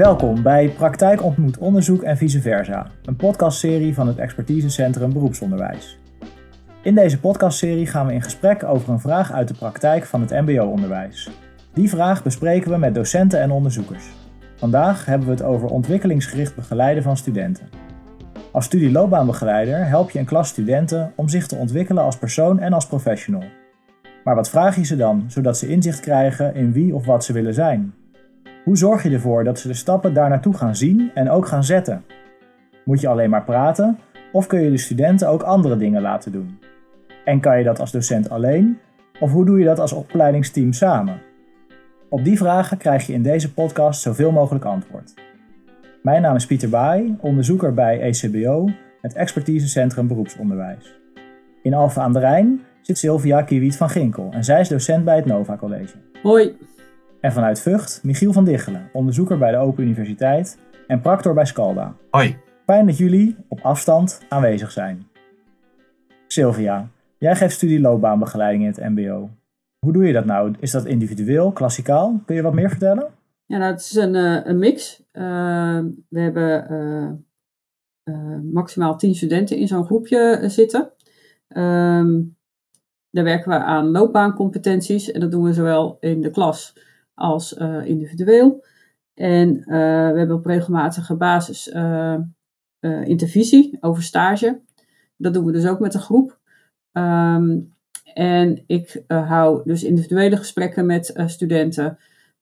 [0.00, 5.98] Welkom bij Praktijk ontmoet onderzoek en vice versa, een podcastserie van het Expertisecentrum Beroepsonderwijs.
[6.82, 10.30] In deze podcastserie gaan we in gesprek over een vraag uit de praktijk van het
[10.30, 11.30] MBO-onderwijs.
[11.74, 14.04] Die vraag bespreken we met docenten en onderzoekers.
[14.56, 17.68] Vandaag hebben we het over ontwikkelingsgericht begeleiden van studenten.
[18.52, 22.86] Als studieloopbaanbegeleider help je een klas studenten om zich te ontwikkelen als persoon en als
[22.86, 23.44] professional.
[24.24, 27.32] Maar wat vraag je ze dan, zodat ze inzicht krijgen in wie of wat ze
[27.32, 27.94] willen zijn?
[28.64, 31.64] Hoe zorg je ervoor dat ze de stappen daar naartoe gaan zien en ook gaan
[31.64, 32.04] zetten?
[32.84, 33.98] Moet je alleen maar praten
[34.32, 36.58] of kun je de studenten ook andere dingen laten doen?
[37.24, 38.78] En kan je dat als docent alleen
[39.20, 41.20] of hoe doe je dat als opleidingsteam samen?
[42.08, 45.14] Op die vragen krijg je in deze podcast zoveel mogelijk antwoord.
[46.02, 48.70] Mijn naam is Pieter Baai, onderzoeker bij ECBO,
[49.00, 50.98] het Expertisecentrum Beroepsonderwijs.
[51.62, 55.16] In Alphen aan de Rijn zit Sylvia Kiewiet van Ginkel en zij is docent bij
[55.16, 55.94] het Nova College.
[56.22, 56.56] Hoi.
[57.20, 61.94] En vanuit Vught, Michiel van Diggelen, onderzoeker bij de Open Universiteit en practor bij Scalda.
[62.10, 62.36] Hoi.
[62.66, 65.06] Fijn dat jullie op afstand aanwezig zijn.
[66.26, 69.30] Sylvia, jij geeft studieloopbaanbegeleiding in het MBO.
[69.78, 70.54] Hoe doe je dat nou?
[70.60, 72.20] Is dat individueel, klassikaal?
[72.26, 73.06] Kun je wat meer vertellen?
[73.46, 75.02] Ja, nou, het is een, uh, een mix.
[75.12, 76.66] Uh, we hebben
[78.04, 80.92] uh, maximaal 10 studenten in zo'n groepje zitten.
[81.48, 82.36] Um,
[83.10, 86.74] daar werken we aan loopbaancompetenties en dat doen we zowel in de klas
[87.20, 87.52] als
[87.84, 88.64] individueel.
[89.14, 91.72] En we hebben op regelmatige basis
[93.04, 94.60] intervisie over stage.
[95.16, 96.38] Dat doen we dus ook met een groep.
[96.92, 97.74] Um,
[98.14, 101.98] en ik hou dus individuele gesprekken met studenten.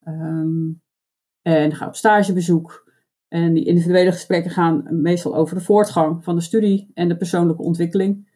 [0.09, 0.81] Um,
[1.43, 2.93] en ga op stagebezoek.
[3.29, 7.63] En die individuele gesprekken gaan meestal over de voortgang van de studie en de persoonlijke
[7.63, 8.29] ontwikkeling.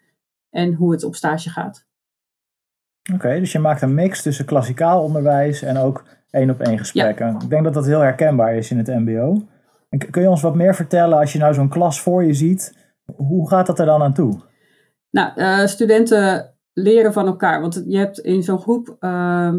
[0.50, 1.86] En hoe het op stage gaat.
[3.14, 7.36] Oké, dus je maakt een mix tussen klassikaal onderwijs en ook één op één gesprekken.
[7.42, 9.46] Ik denk dat dat heel herkenbaar is in het MBO.
[9.88, 12.76] En kun je ons wat meer vertellen als je nou zo'n klas voor je ziet?
[13.16, 14.40] Hoe gaat dat er dan aan toe?
[15.10, 17.60] Nou, uh, studenten leren van elkaar.
[17.60, 19.54] Want je hebt in zo'n groep uh,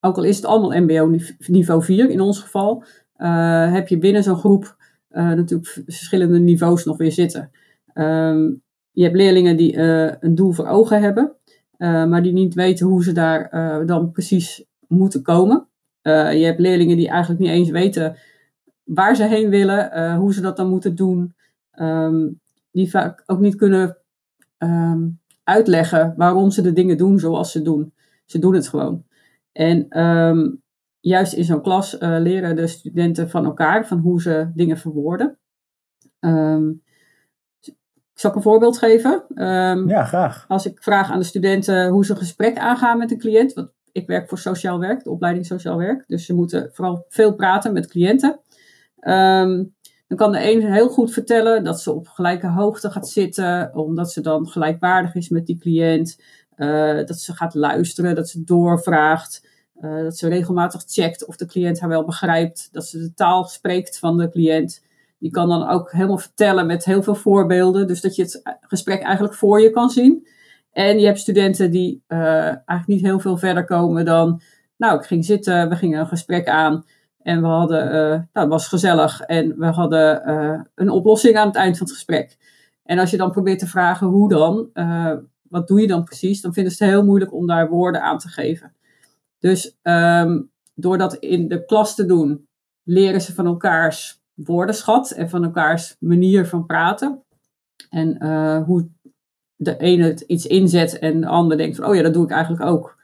[0.00, 2.84] ook al is het allemaal MBO niveau 4 in ons geval,
[3.16, 4.76] uh, heb je binnen zo'n groep
[5.10, 7.50] uh, natuurlijk verschillende niveaus nog weer zitten.
[7.94, 9.78] Um, je hebt leerlingen die
[10.20, 11.33] een doel voor ogen hebben,
[11.78, 13.50] maar die niet weten hoe ze daar
[13.86, 15.66] dan precies moeten komen.
[16.02, 18.16] je hebt leerlingen die eigenlijk niet eens weten
[18.84, 21.34] waar ze heen willen, hoe ze dat dan moeten doen.
[21.78, 22.40] Um,
[22.70, 23.96] die vaak ook niet kunnen
[24.58, 27.92] um, uitleggen waarom ze de dingen doen zoals ze doen.
[28.24, 29.04] Ze doen het gewoon.
[29.52, 30.62] En um,
[31.00, 35.38] juist in zo'n klas leren de studenten van elkaar, van hoe ze dingen verwoorden.
[36.20, 36.82] Um,
[38.14, 39.24] zal ik een voorbeeld geven?
[39.34, 40.44] Um, ja, graag.
[40.48, 43.52] Als ik vraag aan de studenten hoe ze een gesprek aangaan met een cliënt.
[43.52, 46.04] Want ik werk voor sociaal werk, de opleiding sociaal werk.
[46.06, 48.40] Dus ze moeten vooral veel praten met cliënten.
[50.06, 54.12] dan kan de een heel goed vertellen dat ze op gelijke hoogte gaat zitten, omdat
[54.12, 56.16] ze dan gelijkwaardig is met die cliënt.
[56.56, 59.48] Uh, dat ze gaat luisteren, dat ze doorvraagt,
[59.80, 63.44] uh, dat ze regelmatig checkt of de cliënt haar wel begrijpt, dat ze de taal
[63.44, 64.82] spreekt van de cliënt.
[65.24, 69.02] Die kan dan ook helemaal vertellen met heel veel voorbeelden, dus dat je het gesprek
[69.02, 70.28] eigenlijk voor je kan zien.
[70.72, 74.40] En je hebt studenten die uh, eigenlijk niet heel veel verder komen dan,
[74.76, 76.84] nou, ik ging zitten, we gingen een gesprek aan
[77.22, 80.30] en we hadden, nou, het was gezellig en we hadden
[80.74, 82.36] een oplossing aan het eind van het gesprek.
[82.82, 84.68] En als je dan probeert te vragen hoe dan,
[85.42, 86.40] wat doe je dan precies?
[86.40, 88.72] Dan vinden ze het heel moeilijk om daar woorden aan te geven.
[89.38, 92.48] Dus um, door dat in de klas te doen,
[92.82, 97.22] leren ze van elkaars woordenschat en van elkaars manier van praten.
[97.90, 98.88] En uh, hoe
[99.56, 102.30] de ene het iets inzet en de ander denkt van, oh ja, dat doe ik
[102.30, 103.02] eigenlijk ook.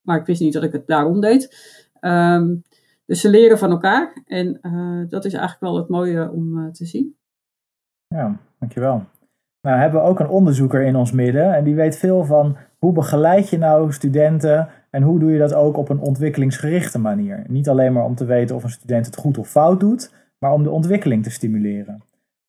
[0.00, 1.72] Maar ik wist niet dat ik het daarom deed.
[2.00, 2.62] Um,
[3.06, 6.70] dus ze leren van elkaar en uh, dat is eigenlijk wel het mooie om uh,
[6.70, 7.16] te zien.
[8.06, 9.04] Ja, dankjewel.
[9.60, 12.92] Nou hebben we ook een onderzoeker in ons midden en die weet veel van hoe
[12.92, 17.44] begeleid je nou studenten en hoe doe je dat ook op een ontwikkelingsgerichte manier.
[17.48, 20.12] Niet alleen maar om te weten of een student het goed of fout doet,
[20.44, 22.02] maar om de ontwikkeling te stimuleren.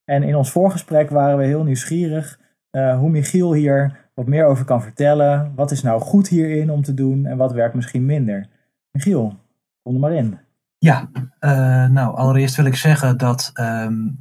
[0.04, 2.38] En in ons voorgesprek waren we heel nieuwsgierig
[2.70, 5.52] uh, hoe Michiel hier wat meer over kan vertellen.
[5.54, 8.48] Wat is nou goed hierin om te doen en wat werkt misschien minder?
[8.90, 9.36] Michiel,
[9.82, 10.38] kom er maar in.
[10.78, 11.08] Ja,
[11.40, 14.18] uh, nou allereerst wil ik zeggen dat um,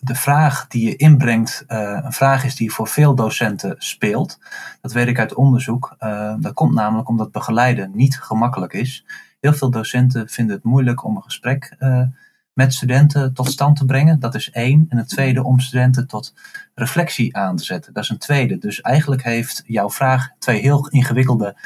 [0.00, 4.38] de vraag die je inbrengt uh, een vraag is die voor veel docenten speelt.
[4.80, 5.96] Dat weet ik uit onderzoek.
[6.40, 9.04] Dat komt namelijk omdat begeleiden niet gemakkelijk is.
[9.40, 12.02] Heel veel docenten vinden het moeilijk om een gesprek uh,
[12.58, 14.20] met studenten tot stand te brengen.
[14.20, 14.86] Dat is één.
[14.88, 16.34] En het tweede om studenten tot
[16.74, 17.92] reflectie aan te zetten.
[17.92, 18.58] Dat is een tweede.
[18.58, 21.56] Dus eigenlijk heeft jouw vraag twee heel ingewikkelde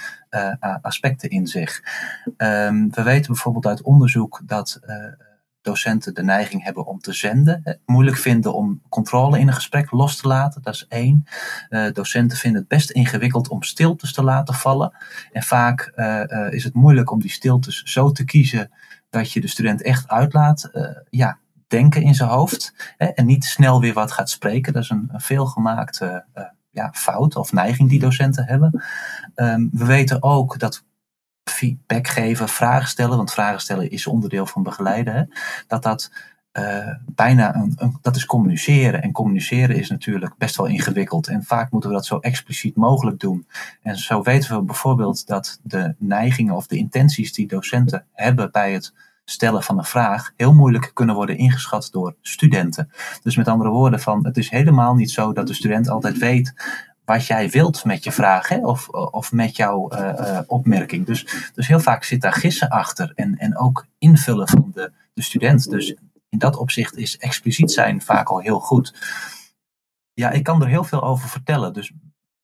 [0.81, 1.83] aspecten in zich.
[2.37, 4.81] Um, we weten bijvoorbeeld uit onderzoek dat
[5.62, 7.81] docenten de neiging hebben om te zenden.
[7.87, 11.25] Moeilijk vinden om controle in een gesprek los te laten, dat is één.
[11.71, 14.93] Uh, docenten vinden het best ingewikkeld om stiltes te laten vallen.
[15.33, 15.93] En vaak
[16.50, 18.71] is het moeilijk om die stiltes zo te kiezen
[19.12, 20.70] dat je de student echt uitlaat.
[21.11, 22.94] ja, denken in zijn hoofd.
[22.97, 24.73] Hè, en niet snel weer wat gaat spreken.
[24.73, 26.25] Dat is een, een veelgemaakte
[26.70, 28.82] ja, fout of neiging die docenten hebben.
[29.35, 30.85] Um, we weten ook dat
[31.50, 35.23] feedback geven, vragen stellen, want vragen stellen is onderdeel van begeleiden, hè,
[35.67, 36.12] dat dat
[36.58, 39.02] uh, bijna een, dat is communiceren.
[39.02, 41.28] En communiceren is natuurlijk best wel ingewikkeld.
[41.28, 43.46] En vaak moeten we dat zo expliciet mogelijk doen.
[43.82, 48.72] En zo weten we bijvoorbeeld dat de neigingen of de intenties die docenten hebben bij
[48.72, 48.93] het
[49.25, 52.90] stellen van een vraag heel moeilijk kunnen worden ingeschat door studenten.
[53.22, 56.54] Dus met andere woorden, van, het is helemaal niet zo dat de student altijd weet
[57.04, 58.56] wat jij wilt met je vraag hè?
[58.56, 61.06] Of, of met jouw uh, opmerking.
[61.06, 65.22] Dus, dus heel vaak zit daar gissen achter en, en ook invullen van de, de
[65.22, 65.70] student.
[65.70, 65.96] Dus
[66.32, 68.94] in dat opzicht is expliciet zijn vaak al heel goed.
[70.12, 71.73] Ja, ik kan er heel veel over vertellen.
[71.73, 71.93] Dus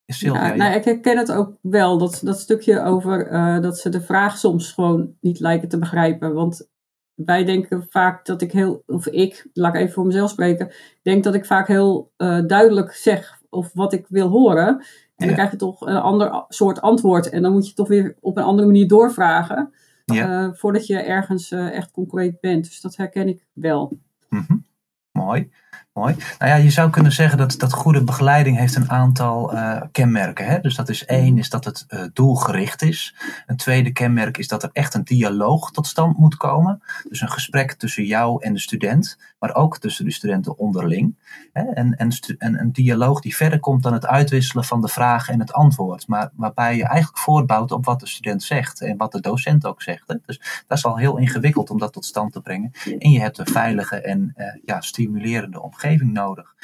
[0.07, 3.89] Sylvia, ja, nou, ik herken het ook wel, dat, dat stukje over uh, dat ze
[3.89, 6.35] de vraag soms gewoon niet lijken te begrijpen.
[6.35, 6.69] Want
[7.15, 11.25] wij denken vaak dat ik heel, of ik, laat ik even voor mezelf spreken, denk
[11.25, 14.69] dat ik vaak heel uh, duidelijk zeg of wat ik wil horen.
[15.17, 17.29] En dan krijg je toch een ander soort antwoord.
[17.29, 19.73] En dan moet je toch weer op een andere manier doorvragen.
[20.13, 22.65] Uh, voordat je ergens uh, echt concreet bent.
[22.65, 23.99] Dus dat herken ik wel.
[24.29, 24.67] Mm -hmm.
[25.13, 25.51] Mooi.
[25.93, 26.15] Mooi.
[26.39, 30.47] Nou ja, je zou kunnen zeggen dat, dat goede begeleiding heeft een aantal uh, kenmerken.
[30.47, 30.61] Hè?
[30.61, 33.15] Dus dat is één, is dat het uh, doelgericht is.
[33.47, 36.83] Een tweede kenmerk is dat er echt een dialoog tot stand moet komen.
[37.09, 41.17] Dus een gesprek tussen jou en de student, maar ook tussen de studenten onderling.
[41.53, 41.63] Hè?
[41.63, 45.41] En, en, en een dialoog die verder komt dan het uitwisselen van de vraag en
[45.41, 46.07] het antwoord.
[46.07, 49.83] Maar waarbij je eigenlijk voortbouwt op wat de student zegt en wat de docent ook
[49.83, 50.09] zegt.
[50.09, 50.15] Hè?
[50.27, 52.71] Dus dat is al heel ingewikkeld om dat tot stand te brengen.
[52.99, 56.55] En je hebt een veilige en uh, ja, stimulerende omgeving nodig.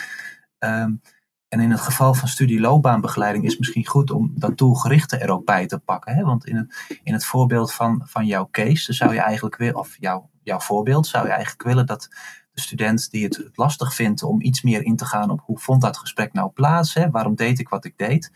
[0.59, 1.01] Um,
[1.55, 5.45] en in het geval van studieloopbaanbegeleiding is het misschien goed om dat doelgerichte er ook
[5.45, 6.15] bij te pakken.
[6.15, 6.23] Hè?
[6.23, 9.97] Want in het, in het voorbeeld van, van jouw case, zou je eigenlijk weer, of
[9.99, 12.09] jouw, jouw voorbeeld, zou je eigenlijk willen dat
[12.55, 15.81] de student die het lastig vindt om iets meer in te gaan op hoe vond
[15.81, 17.11] dat gesprek nou plaats, hè?
[17.11, 18.33] waarom deed ik wat ik deed,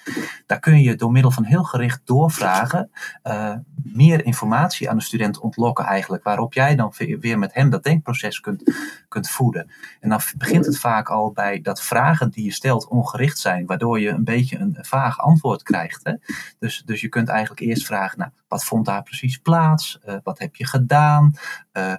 [0.46, 2.90] daar kun je door middel van heel gericht doorvragen
[3.24, 7.82] uh, meer informatie aan de student ontlokken eigenlijk, waarop jij dan weer met hem dat
[7.82, 8.62] denkproces kunt,
[9.08, 9.70] kunt voeden.
[10.00, 14.00] En dan begint het vaak al bij dat vragen die je stelt ongericht zijn, waardoor
[14.00, 16.04] je een beetje een vaag antwoord krijgt.
[16.04, 16.12] Hè?
[16.58, 19.98] Dus, dus je kunt eigenlijk eerst vragen, nou, wat vond daar precies plaats?
[20.08, 21.34] Uh, wat heb je gedaan?
[21.72, 21.94] Uh,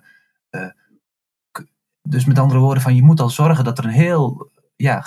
[2.01, 5.03] dus met andere woorden, van je moet al zorgen dat er een heel ja,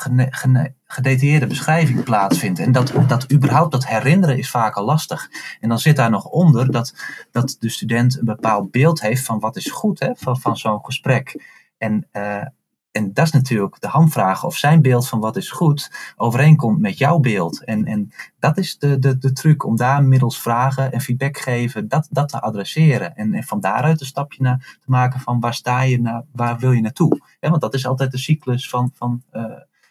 [0.84, 2.58] gedetailleerde beschrijving plaatsvindt.
[2.58, 5.30] En dat, dat überhaupt dat herinneren is vaak al lastig.
[5.60, 6.94] En dan zit daar nog onder dat,
[7.30, 10.84] dat de student een bepaald beeld heeft van wat is goed hè, van, van zo'n
[10.84, 11.44] gesprek.
[11.78, 12.46] En, uh,
[12.92, 16.98] en dat is natuurlijk de hamvraag of zijn beeld van wat is goed overeenkomt met
[16.98, 17.64] jouw beeld.
[17.64, 21.88] En, en dat is de, de, de truc om daar middels vragen en feedback geven,
[21.88, 23.16] dat, dat te adresseren.
[23.16, 26.58] En, en van daaruit een stapje naar, te maken van waar sta je, naar, waar
[26.58, 27.20] wil je naartoe.
[27.40, 29.44] Ja, want dat is altijd de cyclus van, van uh,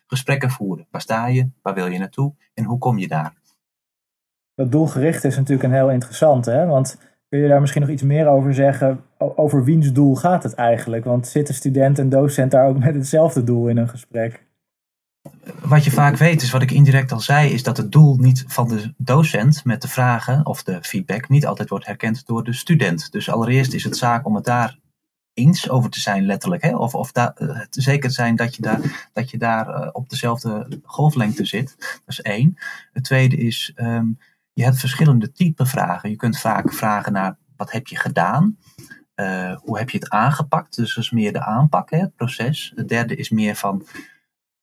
[0.07, 0.87] gesprekken voeren.
[0.91, 3.33] Waar sta je, waar wil je naartoe en hoe kom je daar?
[4.55, 6.65] Dat doelgericht is natuurlijk een heel interessant, hè?
[6.65, 6.97] want
[7.31, 9.03] Kun je daar misschien nog iets meer over zeggen?
[9.17, 11.05] Over wiens doel gaat het eigenlijk?
[11.05, 14.45] Want zitten student en docent daar ook met hetzelfde doel in een gesprek?
[15.61, 18.43] Wat je vaak weet, is wat ik indirect al zei, is dat het doel niet
[18.47, 22.53] van de docent met de vragen of de feedback niet altijd wordt herkend door de
[22.53, 23.11] student.
[23.11, 24.79] Dus allereerst is het zaak om het daar
[25.33, 26.63] eens over te zijn, letterlijk.
[26.63, 26.75] Hè?
[26.75, 30.67] Of, of da, uh, zeker zijn dat je daar, dat je daar uh, op dezelfde
[30.83, 31.75] golflengte zit.
[31.77, 32.57] Dat is één.
[32.93, 34.17] Het tweede is, um,
[34.53, 36.09] je hebt verschillende type vragen.
[36.09, 38.57] Je kunt vaak vragen naar wat heb je gedaan?
[39.15, 40.75] Uh, hoe heb je het aangepakt?
[40.75, 42.71] Dus dat is meer de aanpak, het proces.
[42.75, 43.87] Het derde is meer van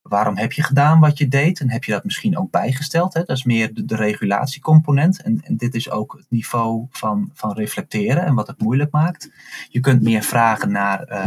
[0.03, 1.61] waarom heb je gedaan wat je deed?
[1.61, 3.15] En heb je dat misschien ook bijgesteld?
[3.15, 3.23] Hè?
[3.25, 5.23] Dat is meer de, de regulatiecomponent.
[5.23, 9.31] En, dit is ook het niveau van, van reflecteren en wat het moeilijk maakt.
[9.69, 11.27] Je kunt meer vragen naar uh,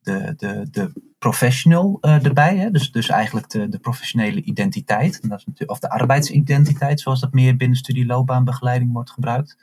[0.00, 2.56] de, de, de professional uh, erbij.
[2.56, 2.70] Hè?
[2.70, 5.20] Dus, dus eigenlijk de, de professionele identiteit.
[5.20, 9.56] En dat is natuurlijk, of de arbeidsidentiteit, zoals dat meer binnen studieloopbaanbegeleiding wordt gebruikt.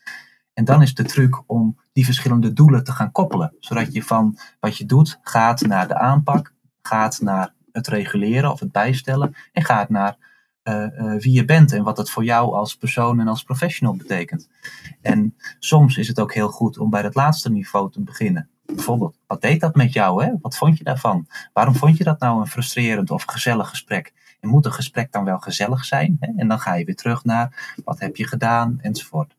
[0.53, 3.55] En dan is de truc om die verschillende doelen te gaan koppelen.
[3.59, 8.59] Zodat je van wat je doet gaat naar de aanpak, gaat naar het reguleren of
[8.59, 9.35] het bijstellen.
[9.51, 10.17] En gaat naar
[10.63, 13.95] uh, uh, wie je bent en wat dat voor jou als persoon en als professional
[13.95, 14.49] betekent.
[15.01, 19.17] En soms is het ook heel goed om bij dat laatste niveau te beginnen bijvoorbeeld,
[19.27, 20.23] wat deed dat met jou?
[20.23, 20.31] Hè?
[20.41, 21.27] Wat vond je daarvan?
[21.53, 24.13] Waarom vond je dat nou een frustrerend of gezellig gesprek?
[24.39, 26.17] En moet een gesprek dan wel gezellig zijn?
[26.19, 26.31] Hè?
[26.35, 29.35] En dan ga je weer terug naar wat heb je gedaan enzovoort.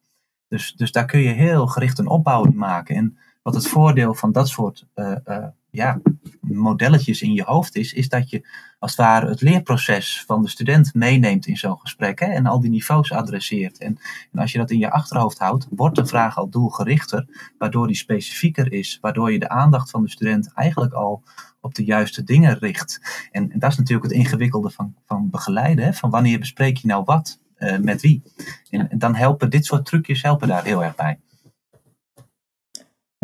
[0.48, 2.96] Dus, dus daar kun je heel gericht een opbouw in maken.
[2.96, 6.00] En wat het voordeel van dat soort uh, uh, ja,
[6.40, 8.48] modelletjes in je hoofd is, is dat je
[8.78, 12.60] als het ware het leerproces van de student meeneemt in zo'n gesprek hè, en al
[12.60, 13.78] die niveaus adresseert.
[13.78, 13.98] En,
[14.32, 17.96] en, als je dat in je achterhoofd houdt, wordt de vraag al doelgerichter, waardoor die
[17.96, 21.22] specifieker is, waardoor je de aandacht van de student eigenlijk al
[21.60, 23.00] op de juiste dingen richt.
[23.32, 27.04] En, dat is natuurlijk het ingewikkelde van, van begeleiden, hè, van wanneer bespreek je nou
[27.04, 28.22] wat uh, met wie.
[28.70, 31.18] En, en dan helpen dit soort trucjes helpen daar heel erg bij.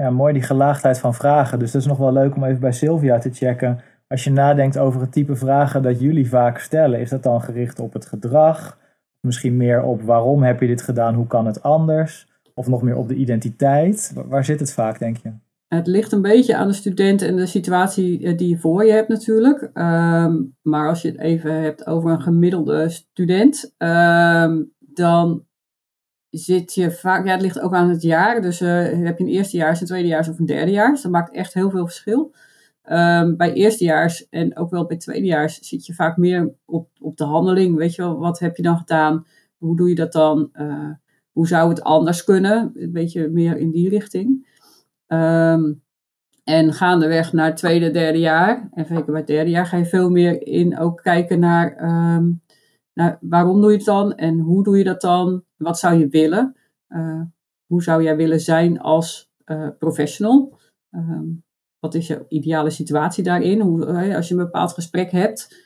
[0.03, 1.59] Ja, mooi die gelaagdheid van vragen.
[1.59, 3.81] Dus dat is nog wel leuk om even bij Sylvia te checken.
[4.09, 7.79] Als je nadenkt over het type vragen dat jullie vaak stellen, is dat dan gericht
[7.79, 8.79] op het gedrag?
[9.21, 12.29] Misschien meer op waarom heb je dit gedaan, hoe kan het anders?
[12.55, 14.13] Of nog meer op de identiteit?
[14.27, 15.33] Waar zit het vaak, denk je?
[15.69, 18.93] Het ligt een beetje aan de student en de situatie eh, die je voor je
[18.93, 19.63] hebt natuurlijk.
[19.63, 25.46] Um, maar als je het even hebt over een gemiddelde student, um, dan
[26.39, 28.41] zit je vaak, ja, het ligt ook aan het jaar.
[28.41, 28.69] Dus uh,
[29.05, 31.03] heb je een eerstejaars, een tweedejaars of een derdejaars.
[31.03, 32.35] Dat maakt echt heel veel verschil.
[32.91, 37.25] Um, bij eerstejaars en ook wel bij tweedejaars zit je vaak meer op, op de
[37.25, 37.77] handeling.
[37.77, 39.27] Weet je wel, wat heb je dan gedaan?
[39.59, 40.51] Hoe doe je dat dan?
[40.55, 40.91] Uh,
[41.33, 42.73] hoe zou het anders kunnen?
[42.75, 44.47] Een beetje meer in die richting.
[45.07, 45.83] Um,
[46.45, 50.11] en gaandeweg naar tweede, derde jaar, en zeker bij het derde jaar, ga je veel
[50.11, 51.85] meer in ook kijken naar
[52.17, 52.41] um,
[52.97, 55.45] nou, waarom doe je het dan en hoe doe je dat dan?
[55.57, 56.57] Wat zou je willen?
[56.89, 57.21] Uh,
[57.67, 60.59] hoe zou jij willen zijn als uh, professional?
[60.91, 61.45] Um,
[61.79, 63.61] wat is je ideale situatie daarin?
[63.61, 65.65] Hoe, als je een bepaald gesprek hebt,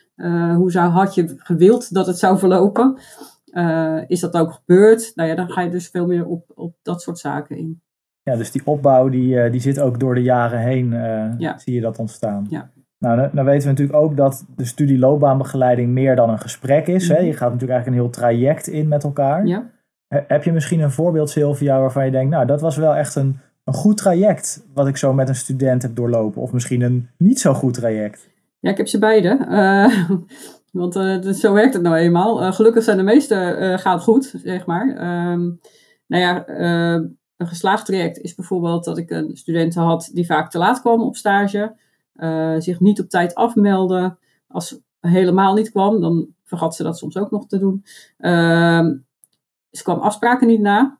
[0.55, 2.99] hoe zou, had je gewild dat het zou verlopen?
[4.07, 5.11] is dat ook gebeurd?
[5.15, 7.81] Nou ja, dan ga je dus veel meer op, op dat soort zaken in.
[8.23, 10.91] Ja, dus die opbouw die, die zit ook door de jaren heen,
[11.37, 11.57] ja.
[11.57, 12.45] zie je dat ontstaan.
[12.49, 12.71] Ja.
[13.01, 17.07] Nou, dan weten we natuurlijk ook dat de studieloopbaanbegeleiding meer dan een gesprek is.
[17.07, 17.15] Hè?
[17.15, 17.25] Mhm.
[17.25, 19.45] Je gaat natuurlijk eigenlijk een heel traject in met elkaar.
[19.45, 19.69] Ja.
[20.07, 23.39] Heb je misschien een voorbeeld, Sylvia, waarvan je denkt, nou, dat was wel echt een,
[23.63, 26.41] een goed traject wat ik zo met een student heb doorlopen?
[26.41, 28.29] Of misschien een niet zo goed traject?
[28.59, 29.37] Ja, ik heb ze beide.
[29.49, 30.09] Uh,
[30.81, 32.41] want uh, zo werkt het nou eenmaal.
[32.41, 34.87] Uh, gelukkig zijn de meeste gaat goed, zeg maar.
[35.31, 35.59] Um,
[36.07, 36.47] nou ja,
[37.37, 41.01] een geslaagd traject is bijvoorbeeld dat ik een student had die vaak te laat kwam
[41.01, 41.75] op stage.
[42.15, 44.17] Uh, zich niet op tijd afmelden.
[44.47, 47.85] Als ze helemaal niet kwam, dan vergat ze dat soms ook nog te doen.
[48.19, 48.89] Uh,
[49.71, 50.99] ze kwam afspraken niet na.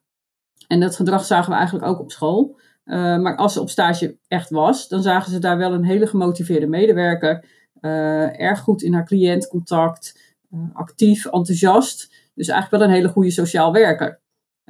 [0.68, 2.60] En dat gedrag zagen we eigenlijk ook op school.
[2.86, 6.08] Uh, maar als ze op stage echt was, dan zagen ze daar wel een hele
[6.08, 7.46] gemotiveerde medewerker.
[7.82, 10.36] Uh, erg goed in haar cliëntcontact,
[10.74, 12.14] actief, enthousiast.
[12.34, 14.20] Dus eigenlijk wel een hele goede sociaal werker.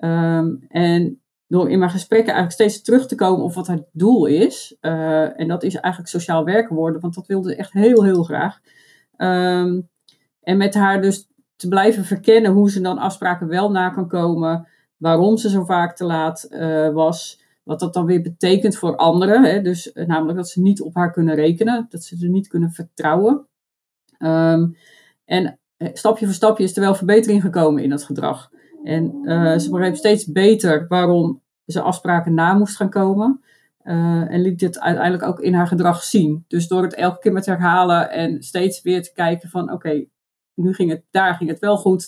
[0.04, 1.21] Um, en
[1.52, 4.78] door in mijn gesprekken eigenlijk steeds terug te komen op wat haar doel is.
[4.82, 8.24] Uh, en dat is eigenlijk sociaal werken worden, want dat wilde ze echt heel, heel
[8.24, 8.60] graag.
[9.18, 9.90] Um,
[10.42, 14.68] en met haar dus te blijven verkennen hoe ze dan afspraken wel na kan komen.
[14.98, 17.44] Waarom ze zo vaak te laat uh, was.
[17.64, 19.44] Wat dat dan weer betekent voor anderen.
[19.44, 19.62] Hè?
[19.62, 21.86] Dus uh, namelijk dat ze niet op haar kunnen rekenen.
[21.90, 23.48] Dat ze er niet kunnen vertrouwen.
[24.20, 24.78] Um,
[25.26, 28.50] en stapje voor stapje is er wel verbetering gekomen in dat gedrag.
[28.84, 33.42] En uh, ze begreep steeds beter waarom ze afspraken na moest gaan komen.
[33.84, 36.46] Uh, en liet dit uiteindelijk ook in haar gedrag zien.
[36.48, 40.06] Dus door het elke keer met herhalen en steeds weer te kijken van oké,
[40.54, 42.08] nu ging het, daar ging het wel goed,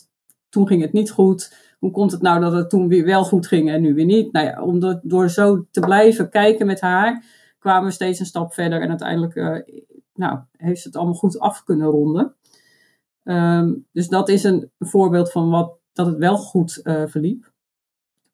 [0.49, 1.53] toen ging het niet goed.
[1.79, 4.31] Hoe komt het nou dat het toen weer wel goed ging en nu weer niet?
[4.31, 7.23] Nou ja, door, zo te blijven kijken met haar,
[7.59, 8.81] kwamen we steeds een stap verder.
[8.81, 9.57] En uiteindelijk uh,
[10.13, 12.35] nou, heeft ze het allemaal goed af kunnen ronden.
[13.23, 17.51] Um, dus dat is een voorbeeld van wat, dat het wel goed uh, verliep.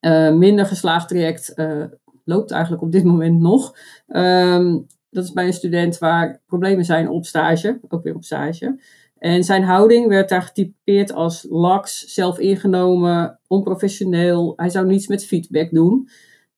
[0.01, 1.83] Uh, minder geslaagd traject uh,
[2.23, 3.75] loopt eigenlijk op dit moment nog.
[4.07, 8.79] Um, dat is bij een student waar problemen zijn op stage, ook weer op stage.
[9.17, 14.53] En zijn houding werd daar getypeerd als laks, zelfingenomen, onprofessioneel.
[14.55, 16.09] Hij zou niets met feedback doen.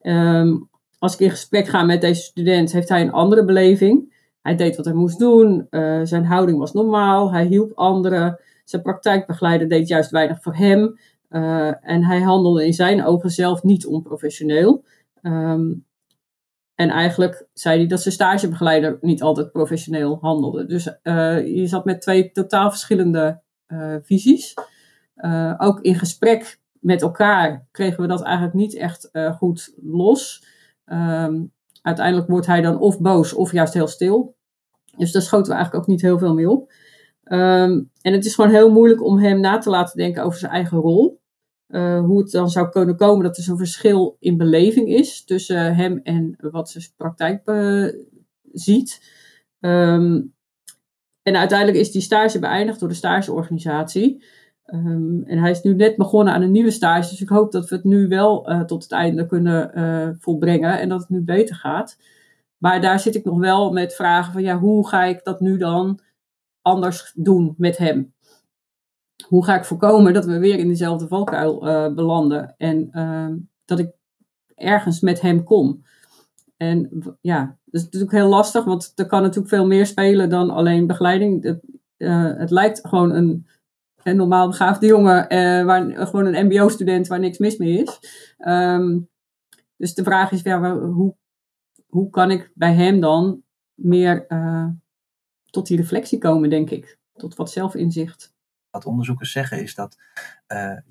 [0.02, 4.14] Um, als ik in gesprek ga met deze student, heeft hij een andere beleving.
[4.42, 5.68] Hij deed wat hij moest doen.
[6.04, 7.32] Zijn houding was normaal.
[7.32, 8.40] Hij hielp anderen.
[8.72, 11.00] Zijn praktijkbegeleider deed juist weinig voor hem.
[11.30, 14.84] Uh, en hij handelde in zijn ogen zelf niet onprofessioneel.
[15.22, 15.86] Um,
[16.76, 20.66] en eigenlijk zei hij dat zijn stagebegeleider niet altijd professioneel handelde.
[20.66, 24.54] Dus uh, je zat met twee totaal verschillende uh, visies.
[25.58, 30.46] ook in gesprek met elkaar kregen we dat eigenlijk niet echt goed los.
[30.86, 31.52] Um,
[31.82, 34.36] uiteindelijk wordt hij dan of boos of juist heel stil.
[34.98, 36.72] Dus daar schoten we eigenlijk ook niet heel veel mee op.
[37.32, 40.52] Um, en het is gewoon heel moeilijk om hem na te laten denken over zijn
[40.52, 41.20] eigen rol.
[41.68, 45.76] Uh, hoe het dan zou kunnen komen dat er zo'n verschil in beleving is tussen
[45.76, 47.94] hem en wat zijn praktijk uh,
[48.52, 49.02] ziet.
[49.60, 50.34] Um,
[51.22, 54.24] en uiteindelijk is die stage beëindigd door de stageorganisatie.
[54.66, 57.70] Um, en hij is nu net begonnen aan een nieuwe stage, dus ik hoop dat
[57.70, 61.98] we het nu wel tot het einde kunnen volbrengen en dat het nu beter gaat.
[62.58, 65.58] Maar daar zit ik nog wel met vragen van ja, hoe ga ik dat nu
[65.58, 66.00] dan
[66.62, 68.14] anders doen met hem?
[69.28, 73.80] Hoe ga ik voorkomen dat we weer in dezelfde valkuil uh, belanden en uh, dat
[73.80, 73.92] ik
[74.56, 75.84] ergens met hem kom?
[76.58, 76.90] En
[77.22, 80.88] ja, dat is natuurlijk heel lastig, want er kan natuurlijk veel meer spelen dan alleen
[80.88, 81.44] begeleiding.
[81.44, 81.62] Het,
[81.98, 83.48] uh, het lijkt gewoon een,
[84.04, 88.00] normaal begaafde jongen, uh, waar, gewoon een MBO-student waar niks mis mee is.
[88.48, 89.10] Um,
[89.78, 91.16] dus de vraag is, ja, hoe,
[91.88, 94.26] hoe kan ik bij hem dan meer
[95.52, 96.98] tot die reflectie komen, denk ik?
[97.16, 98.34] Tot wat zelfinzicht.
[98.70, 99.98] Wat onderzoekers zeggen is dat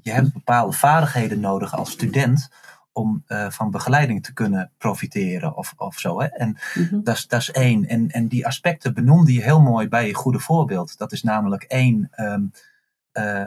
[0.00, 2.49] je hebt bepaalde vaardigheden nodig als student
[2.93, 6.21] om uh, van begeleiding te kunnen profiteren of, of zo.
[6.21, 6.26] Hè?
[6.26, 7.05] En mm-hmm.
[7.05, 7.87] dat, dat is één.
[7.87, 10.99] En, en die aspecten benoemde je heel mooi bij je goede voorbeeld.
[10.99, 12.52] Dat is namelijk één, um,
[13.12, 13.47] uh,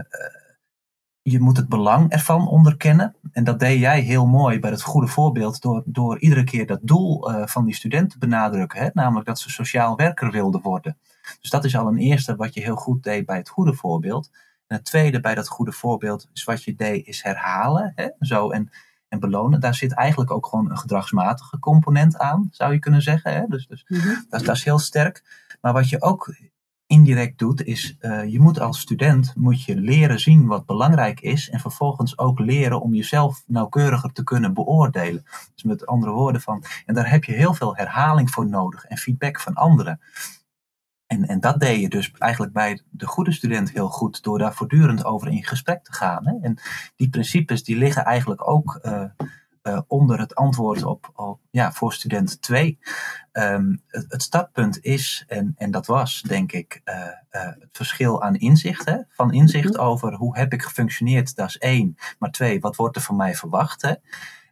[1.23, 3.15] je moet het belang ervan onderkennen.
[3.31, 6.79] En dat deed jij heel mooi bij het goede voorbeeld door, door iedere keer dat
[6.81, 8.81] doel uh, van die student te benadrukken.
[8.81, 8.89] Hè?
[8.93, 10.97] Namelijk dat ze sociaal werker wilden worden.
[11.41, 14.29] Dus dat is al een eerste wat je heel goed deed bij het goede voorbeeld.
[14.67, 17.91] En het tweede bij dat goede voorbeeld is wat je deed is herhalen.
[17.95, 18.07] Hè?
[18.19, 18.71] Zo, en
[19.13, 19.59] en belonen.
[19.59, 23.33] Daar zit eigenlijk ook gewoon een gedragsmatige component aan, zou je kunnen zeggen.
[23.33, 23.45] Hè?
[23.47, 24.07] Dus, dus mhm.
[24.29, 25.23] dat, dat, is heel sterk.
[25.61, 26.35] Maar wat je ook
[26.93, 31.49] indirect doet, is uh, je moet als student moet je leren zien wat belangrijk is.
[31.49, 35.23] En vervolgens ook leren om jezelf nauwkeuriger te kunnen beoordelen.
[35.53, 38.97] Dus met andere woorden van, en daar heb je heel veel herhaling voor nodig en
[38.97, 39.99] feedback van anderen.
[41.07, 44.53] En, en dat deed je dus eigenlijk bij de goede student heel goed door daar
[44.53, 46.27] voortdurend over in gesprek te gaan.
[46.27, 46.33] Hè?
[46.41, 46.61] En
[46.95, 49.03] die principes die liggen eigenlijk ook uh,
[49.63, 52.79] uh, onder het antwoord op, op, ja, voor student 2.
[53.31, 56.95] Um, ehm, het, het, startpunt is, en, en dat was denk ik uh,
[57.29, 58.85] het verschil aan inzicht.
[58.85, 58.97] Hè?
[59.09, 59.81] Van inzicht mhm.
[59.81, 61.95] over hoe heb ik gefunctioneerd, dat is één.
[62.19, 63.81] Maar twee, wat wordt er van mij verwacht?
[63.81, 63.93] Hè?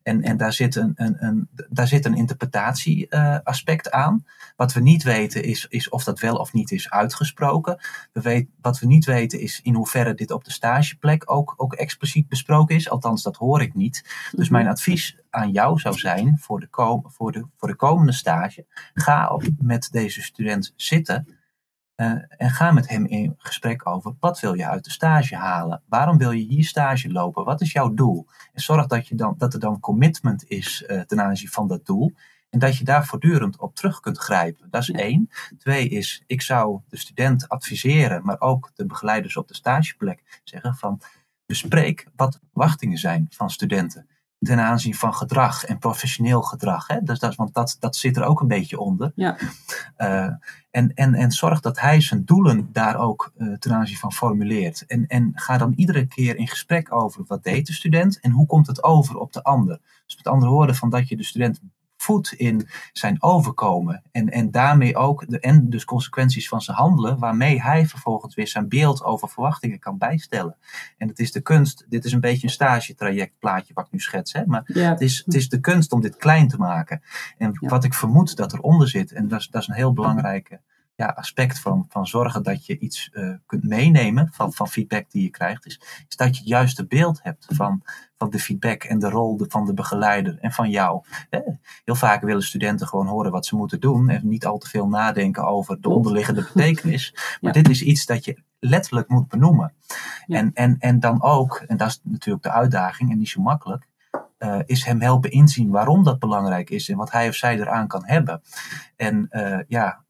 [0.03, 4.25] En, en daar, zit een, een, een, daar zit een interpretatieaspect uh, aan.
[4.55, 7.79] Wat we niet weten is, is of dat wel of niet is uitgesproken.
[8.11, 11.73] We weet, wat we niet weten is in hoeverre dit op de stageplek ook, ook
[11.73, 12.89] expliciet besproken is.
[12.89, 14.29] Althans, dat hoor ik niet.
[14.31, 14.73] Dus mijn mhm.
[14.73, 16.67] advies aan jou zou zijn voor de,
[17.03, 18.65] voor de, voor de komende stage.
[18.93, 21.40] Ga op, met deze student zitten
[22.01, 25.81] uh, en ga met hem in gesprek over wat wil je uit de stage halen?
[25.89, 27.45] Waarom wil je hier stage lopen?
[27.45, 28.27] Wat is jouw doel?
[28.53, 31.85] En zorg dat, je dan, dat er dan commitment is uh, ten aanzien van dat
[31.85, 32.13] doel.
[32.49, 34.67] En dat je daar voortdurend op terug kunt grijpen.
[34.69, 35.29] Dat is één.
[35.57, 40.75] Twee is, ik zou de student adviseren, maar ook de begeleiders op de stageplek zeggen
[40.75, 41.01] van
[41.45, 44.07] bespreek wat de verwachtingen zijn van studenten
[44.41, 46.87] ten aanzien van gedrag en professioneel gedrag.
[46.87, 47.01] Hè?
[47.01, 49.11] Dus dat, want dat, dat zit er ook een beetje onder.
[49.15, 49.37] Ja.
[49.97, 50.29] Uh,
[50.71, 54.85] en, en, en zorg dat hij zijn doelen daar ook uh, ten aanzien van formuleert.
[54.87, 58.45] En, en ga dan iedere keer in gesprek over wat deed de student en hoe
[58.45, 59.79] komt het over op de ander.
[60.05, 61.61] Dus met andere woorden, van dat je de student
[62.01, 64.03] voet in zijn overkomen.
[64.11, 68.47] En, en daarmee ook de, en dus consequenties van zijn handelen, waarmee hij vervolgens weer
[68.47, 70.55] zijn beeld over verwachtingen kan bijstellen.
[70.97, 73.99] En het is de kunst, dit is een beetje een stagetraject plaatje wat ik nu
[73.99, 77.01] schets, hè, maar het, is, het is de kunst om dit klein te maken.
[77.37, 80.59] En wat ik vermoed dat eronder zit, en dat is, dat is een heel belangrijke
[81.01, 85.23] ja, aspect van, van zorgen dat je iets uh, kunt meenemen van, van feedback die
[85.23, 87.81] je krijgt, is, is dat je het juiste beeld hebt van,
[88.17, 91.03] van de feedback en de rol de, van de begeleider en van jou.
[91.85, 94.87] Heel vaak willen studenten gewoon horen wat ze moeten doen en niet al te veel
[94.87, 97.15] nadenken over de onderliggende betekenis.
[97.41, 99.73] Maar dit is iets dat je letterlijk moet benoemen.
[100.27, 103.87] En, en, en dan ook, en dat is natuurlijk de uitdaging en niet zo makkelijk,
[104.39, 107.87] uh, is hem helpen inzien waarom dat belangrijk is en wat hij of zij eraan
[107.87, 108.41] kan hebben.
[108.95, 110.03] En uh, ja,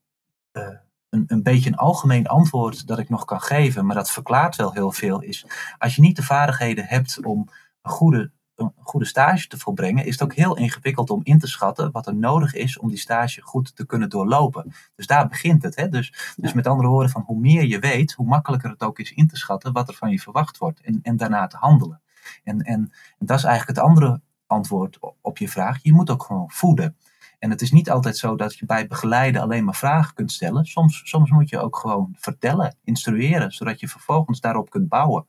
[0.54, 0.68] uh,
[1.10, 4.74] een, een beetje een algemeen antwoord dat ik nog kan geven, maar dat verklaart wel
[4.74, 5.46] heel veel, is
[5.78, 7.50] als je niet de vaardigheden hebt om
[7.82, 11.48] een goede, een goede stage te volbrengen, is het ook heel ingewikkeld om in te
[11.48, 14.74] schatten wat er nodig is om die stage goed te kunnen doorlopen.
[14.96, 15.76] Dus daar begint het.
[15.76, 15.90] Hè?
[15.90, 19.14] Dus, dus met andere woorden, van hoe meer je weet, hoe makkelijker het ook is
[19.14, 22.02] in te schatten wat er van je verwacht wordt en, en daarna te handelen.
[22.44, 25.80] En, en, en dat is eigenlijk het andere antwoord op je vraag.
[25.82, 26.98] Je moet ook gewoon voeden.
[27.42, 30.66] En het is niet altijd zo dat je bij begeleiden alleen maar vragen kunt stellen.
[30.66, 35.26] Soms, soms moet je ook gewoon vertellen, instrueren, zodat je vervolgens daarop kunt bouwen.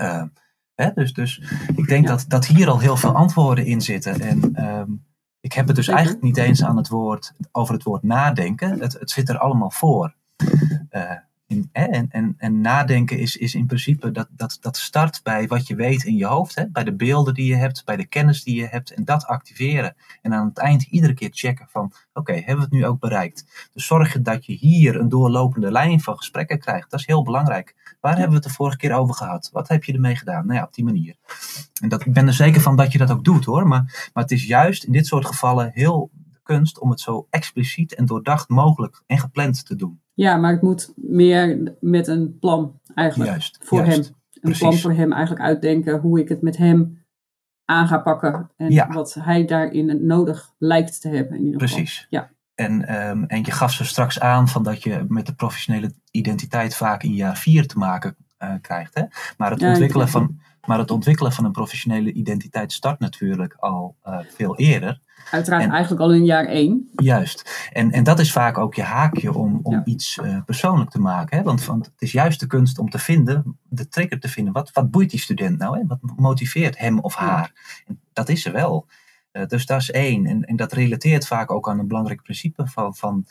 [0.00, 0.22] Uh,
[0.74, 1.42] hè, dus, dus
[1.74, 4.20] ik denk dat, dat hier al heel veel antwoorden in zitten.
[4.20, 5.06] En um,
[5.40, 8.80] ik heb het dus eigenlijk niet eens aan het woord, over het woord nadenken.
[8.80, 10.14] Het, het zit er allemaal voor.
[10.90, 11.12] Uh,
[11.46, 15.66] in, en, en, en nadenken is, is in principe dat, dat, dat start bij wat
[15.66, 16.68] je weet in je hoofd, hè?
[16.68, 19.96] bij de beelden die je hebt, bij de kennis die je hebt en dat activeren.
[20.22, 23.68] En aan het eind iedere keer checken van oké, hebben we het nu ook bereikt?
[23.72, 26.90] Dus zorg dat je hier een doorlopende lijn van gesprekken krijgt.
[26.90, 27.74] Dat is heel belangrijk.
[28.00, 29.50] Waar hebben we het de vorige keer over gehad?
[29.52, 30.46] Wat heb je ermee gedaan?
[30.46, 31.14] Nou ja, op die manier.
[31.80, 34.22] En dat, ik ben er zeker van dat je dat ook doet hoor, maar, maar
[34.22, 36.10] het is juist in dit soort gevallen heel
[36.46, 40.00] kunst om het zo expliciet en doordacht mogelijk en gepland te doen.
[40.14, 43.58] Ja, maar het moet meer met een plan eigenlijk Juist.
[43.62, 43.96] voor juist.
[44.06, 44.14] hem.
[44.32, 44.58] Een Precies.
[44.60, 47.04] plan voor hem eigenlijk uitdenken hoe ik het met hem
[47.64, 48.50] aan ga pakken.
[48.56, 48.88] En Ja.
[48.88, 51.36] wat hij daarin nodig lijkt te hebben.
[51.38, 51.76] In ieder geval.
[51.76, 52.06] Precies.
[52.10, 52.30] Ja.
[52.54, 56.76] En, ehm, en je gaf zo straks aan van dat je met de professionele identiteit
[56.76, 58.94] vaak in jaar vier te maken eh, krijgt.
[58.94, 59.02] Hè?
[59.36, 63.96] Maar, het Ja, ontwikkelen van, maar het ontwikkelen van een professionele identiteit start natuurlijk al
[64.02, 65.00] eh, veel eerder.
[65.30, 66.88] Uiteraard En- eigenlijk al in jaar één.
[66.92, 67.68] Juist.
[67.72, 69.84] En, en dat is vaak ook je haakje om, om Ja.
[69.84, 71.36] iets eh, persoonlijk te maken.
[71.38, 71.42] Hè?
[71.42, 74.52] Want, want het is juist de kunst om te vinden, de trigger te vinden.
[74.52, 75.78] Wat, wat boeit die student nou?
[75.78, 75.84] Hè?
[75.86, 77.26] Wat motiveert hem of Ja.
[77.26, 77.82] haar?
[77.86, 78.86] En dat is er wel.
[79.30, 80.26] Eh, dus dat is één.
[80.26, 83.26] En, en dat relateert vaak ook aan een belangrijk principe van, van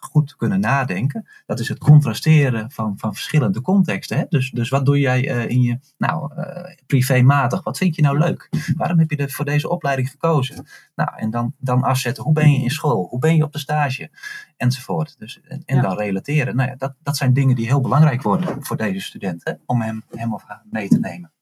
[0.00, 1.28] goed kunnen nadenken.
[1.46, 4.18] Dat is het contrasteren van, van verschillende contexten.
[4.18, 4.24] Hè?
[4.28, 7.64] Dus, dus wat doe jij eh, in je, nou, eh, privématig?
[7.64, 8.48] Wat vind je nou leuk?
[8.76, 10.66] Waarom heb je er voor deze opleiding gekozen?
[10.94, 12.24] Nou, en dan, dan afzetten.
[12.24, 13.06] Hoe ben je in school?
[13.10, 14.10] Hoe ben je op de stage?
[14.56, 15.18] Enzovoort.
[15.18, 15.82] Dus, en en Ja.
[15.82, 16.56] dan relateren.
[16.56, 19.44] Nou ja, dat, dat zijn dingen die heel belangrijk worden voor deze student.
[19.44, 19.52] Hè?
[19.66, 21.32] Om hem, hem of haar mee te nemen.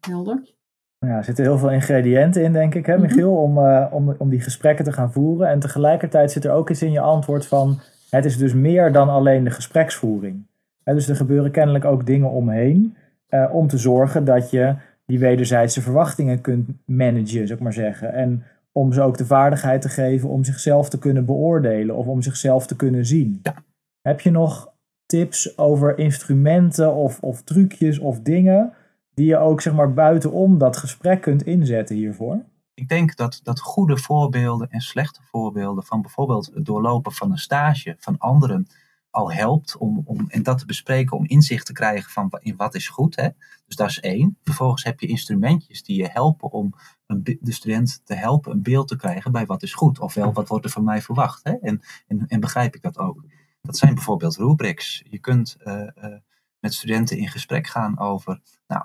[0.00, 0.56] Helder.
[0.98, 3.02] Ja, er zitten heel veel ingrediënten in, denk ik, hè, Mhm.
[3.02, 5.48] Michiel, om, eh, om, om die gesprekken te gaan voeren.
[5.48, 7.80] En tegelijkertijd zit er ook iets in je antwoord van,
[8.10, 10.46] het is dus meer dan alleen de gespreksvoering.
[10.84, 12.96] Hè, dus er gebeuren kennelijk ook dingen omheen,
[13.28, 14.74] eh, om te zorgen dat je
[15.06, 18.12] die wederzijdse verwachtingen kunt managen, zou ik maar zeggen.
[18.12, 22.22] En om ze ook de vaardigheid te geven om zichzelf te kunnen beoordelen of om
[22.22, 23.40] zichzelf te kunnen zien.
[23.42, 23.54] Ja.
[24.02, 24.72] Heb je nog
[25.06, 28.72] tips over instrumenten of, of trucjes of dingen
[29.18, 32.44] die je ook zeg maar buitenom dat gesprek kunt inzetten hiervoor?
[32.74, 37.38] Ik denk dat, dat goede voorbeelden en slechte voorbeelden van bijvoorbeeld het doorlopen van een
[37.38, 38.66] stage van anderen
[39.10, 42.74] al helpt om, om en dat te bespreken om inzicht te krijgen van in wat
[42.74, 43.16] is goed.
[43.16, 43.28] Hè?
[43.66, 44.38] Dus dat is één.
[44.44, 46.74] Vervolgens heb je instrumentjes die je helpen om
[47.06, 50.00] een, de student te helpen een beeld te krijgen bij wat is goed.
[50.00, 51.44] Ofwel, wat wordt er van mij verwacht?
[51.44, 51.52] Hè?
[51.52, 53.24] En, en, en begrijp ik dat ook?
[53.62, 55.02] Dat zijn bijvoorbeeld rubrics.
[55.10, 56.20] Je kunt eh, eh,
[56.60, 58.84] met studenten in gesprek gaan over, nou,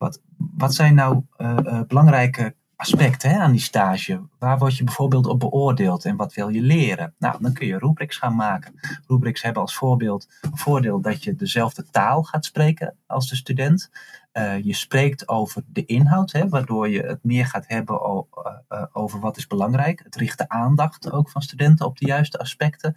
[0.00, 4.20] wat, wat zijn nou eh, eh, belangrijke aspecten hè, aan die stage?
[4.38, 7.14] Waar word je bijvoorbeeld op beoordeeld en wat wil je leren?
[7.18, 8.74] Nou, dan kun je rubrics gaan maken.
[9.06, 13.90] Rubrics hebben als voorbeeld voordeel dat je dezelfde taal gaat spreken als de student.
[14.32, 18.00] Eh, je spreekt over de inhoud, hè, waardoor je het meer gaat hebben
[18.92, 20.00] over wat is belangrijk.
[20.04, 22.94] Het richt de aandacht ook van studenten op de juiste aspecten.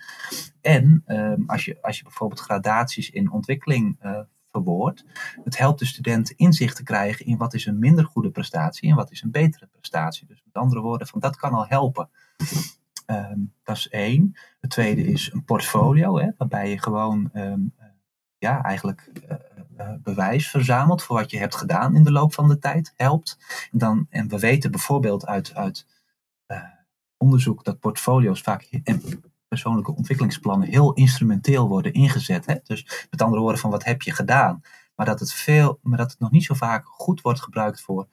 [0.62, 3.98] En ehm, als, je, als je bijvoorbeeld gradaties in ontwikkeling
[4.54, 5.06] verwoordt,
[5.44, 8.96] het helpt de student inzicht te krijgen in wat is een minder goede prestatie en
[8.96, 10.28] wat is een betere prestatie.
[10.28, 12.10] Dus met andere woorden, van dat kan al helpen.
[13.06, 14.36] Ehm, dat is één.
[14.60, 17.86] Het tweede is een portfolio, hè, waarbij je gewoon ehm, eh,
[18.38, 19.38] ja, eigenlijk eh,
[19.78, 23.38] eh, bewijs verzamelt voor wat je hebt gedaan in de loop van de tijd, helpt.
[23.72, 25.86] En, dan, en we weten bijvoorbeeld uit, uit
[26.46, 26.63] eh,
[27.18, 28.68] onderzoek dat portfolio's vaak
[29.54, 32.46] persoonlijke ontwikkelingsplannen heel instrumenteel worden ingezet.
[32.46, 32.56] Hè?
[32.63, 34.62] Dus met andere woorden van wat heb je gedaan,
[34.96, 38.08] maar dat het, veel, maar dat het nog niet zo vaak goed wordt gebruikt voor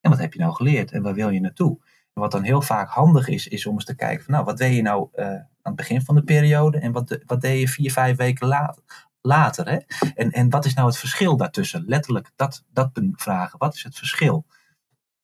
[0.00, 1.78] en wat heb je nou geleerd en waar wil je naartoe?
[2.14, 4.58] En wat dan heel vaak handig is, is om eens te kijken van nou, wat
[4.58, 7.68] deed je nou eh, aan het begin van de periode en wat, wat deed je
[7.68, 8.82] vier, vijf weken later?
[9.22, 9.78] later hè?
[10.14, 11.84] En, en wat is nou het verschil daartussen?
[11.86, 13.58] Letterlijk dat, dat vragen.
[13.58, 14.46] Wat is het verschil?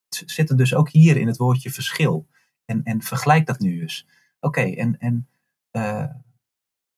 [0.09, 2.27] Zit er dus ook hier in het woordje verschil.
[2.65, 4.07] En, en vergelijk dat nu eens.
[4.41, 5.29] Oké, en, en
[5.71, 6.05] eh,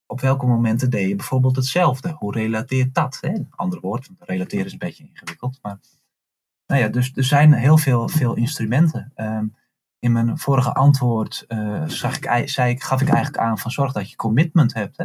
[0.07, 2.11] op welke momenten deed je bijvoorbeeld hetzelfde?
[2.11, 3.19] Hoe relateert dat?
[3.21, 3.29] Hè?
[3.29, 5.59] Een ander woord, want relateren is een beetje ingewikkeld.
[5.63, 5.79] Maar
[6.67, 9.13] nou ja, dus er zijn heel veel, veel instrumenten.
[9.15, 9.47] Ehm,
[9.99, 13.71] in mijn vorige antwoord eh, zag ik, ei- zei ik, gaf ik eigenlijk aan van
[13.71, 14.97] zorg dat je commitment hebt.
[14.97, 15.05] Hè?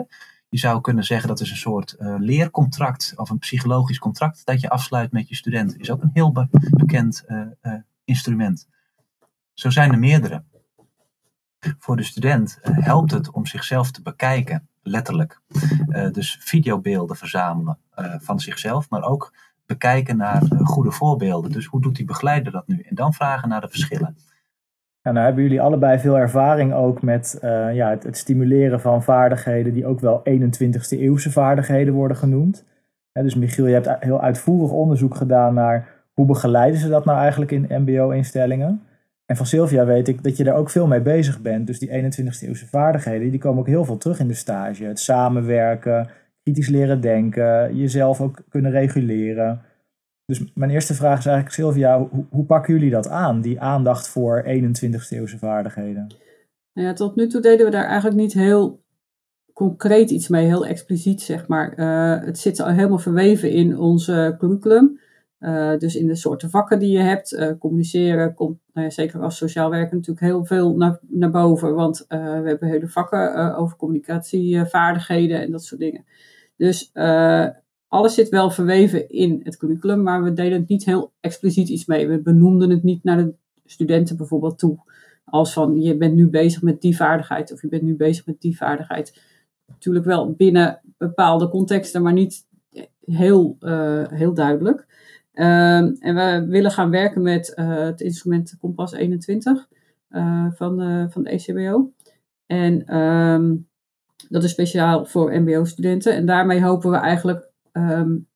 [0.49, 4.61] Je zou kunnen zeggen dat is een soort eh, leercontract of een psychologisch contract dat
[4.61, 5.77] je afsluit met je student.
[5.79, 7.25] Is ook een heel be- bekend
[8.03, 8.67] instrument.
[9.53, 10.43] Zo zijn er meerdere.
[11.79, 15.41] Voor de student eh, helpt het om zichzelf te bekijken, letterlijk.
[15.89, 19.33] Eh, dus videobeelden verzamelen eh, van zichzelf, maar ook
[19.65, 21.51] bekijken naar goede voorbeelden.
[21.51, 22.85] Dus hoe doet die begeleider dat nu?
[22.89, 24.17] En dan vragen naar de verschillen.
[25.01, 27.37] Ja, nou hebben jullie allebei veel ervaring ook met
[27.73, 32.65] ja, het, stimuleren van vaardigheden die ook wel 21ste eeuwse vaardigheden worden genoemd.
[33.11, 37.51] Dus Michiel, je hebt heel uitvoerig onderzoek gedaan naar hoe begeleiden ze dat nou eigenlijk
[37.51, 38.81] in mbo-instellingen.
[39.25, 41.67] En van Sylvia weet ik dat je daar ook veel mee bezig bent.
[41.67, 44.83] Dus die 21ste eeuwse vaardigheden, die komen ook heel veel terug in de stage.
[44.83, 46.09] Het samenwerken,
[46.43, 49.61] kritisch leren denken, jezelf ook kunnen reguleren.
[50.25, 54.07] Dus mijn eerste vraag is eigenlijk, Sylvia, hoe, hoe pakken jullie dat aan, die aandacht
[54.07, 56.07] voor 21ste eeuwse vaardigheden?
[56.73, 58.83] Nou ja, tot nu toe deden we daar eigenlijk niet heel
[59.53, 61.73] concreet iets mee, heel expliciet zeg maar.
[61.73, 64.99] Eh, het zit al helemaal verweven in ons eh, curriculum.
[65.77, 69.95] Dus in de soorten vakken die je hebt, communiceren komt nou zeker als sociaal werker
[69.95, 71.75] natuurlijk heel veel naar, naar boven.
[71.75, 76.05] Want we hebben hele vakken over communicatievaardigheden en dat soort dingen.
[76.57, 76.91] Dus
[77.87, 81.85] alles zit wel verweven in het curriculum, maar we deden het niet heel expliciet iets
[81.85, 82.07] mee.
[82.07, 83.33] We benoemden het niet naar de
[83.65, 84.77] studenten bijvoorbeeld toe.
[85.25, 88.41] Als van je bent nu bezig met die vaardigheid of je bent nu bezig met
[88.41, 89.21] die vaardigheid.
[89.65, 92.47] Natuurlijk wel binnen bepaalde contexten, maar niet
[93.05, 93.57] heel,
[94.09, 94.85] heel duidelijk.
[95.35, 99.67] Uh, en we willen gaan werken met uh, het instrument Kompas 21
[100.09, 101.91] uh, van, van de ECBO.
[102.45, 103.67] En um,
[104.29, 106.13] dat is speciaal voor MBO-studenten.
[106.13, 108.27] En daarmee hopen we eigenlijk um,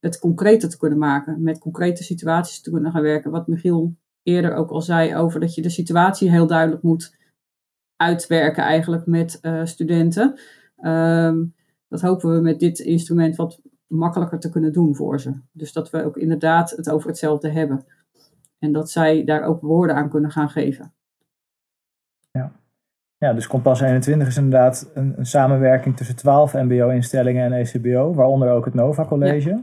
[0.00, 1.42] het concreter te kunnen maken.
[1.42, 3.30] Met concrete situaties te kunnen gaan werken.
[3.30, 7.16] Wat Michiel eerder ook al zei over dat je de situatie heel duidelijk moet
[7.96, 10.38] uitwerken eigenlijk met uh, studenten.
[11.88, 15.40] Dat hopen we met dit instrument wat makkelijker te kunnen doen voor ze.
[15.52, 17.84] Dus dat we ook inderdaad het over hetzelfde hebben.
[18.58, 20.92] En dat zij daar ook woorden aan kunnen gaan geven.
[22.30, 22.52] Ja,
[23.18, 28.50] ja dus Kompas 21 is inderdaad een, een samenwerking tussen 12 MBO-instellingen en ECBO, waaronder
[28.50, 29.62] ook het Nova College.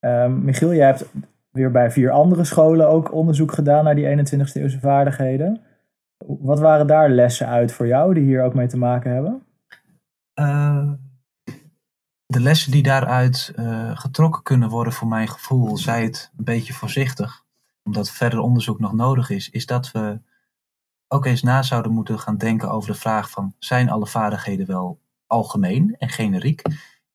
[0.00, 0.24] Ja.
[0.24, 1.12] Um, Michiel, jij hebt
[1.50, 5.60] weer bij vier andere scholen ook onderzoek gedaan naar die 21ste eeuwse vaardigheden.
[6.26, 9.42] Wat waren daar lessen uit voor jou die hier ook mee te maken hebben?
[10.40, 10.92] Uh,
[12.30, 16.72] de lessen die daaruit uh, getrokken kunnen worden, voor mijn gevoel, zij het een beetje
[16.72, 17.44] voorzichtig,
[17.82, 20.20] omdat verder onderzoek nog nodig is, is dat we
[21.08, 25.00] ook eens na zouden moeten gaan denken over de vraag van zijn alle vaardigheden wel
[25.26, 26.62] algemeen en generiek?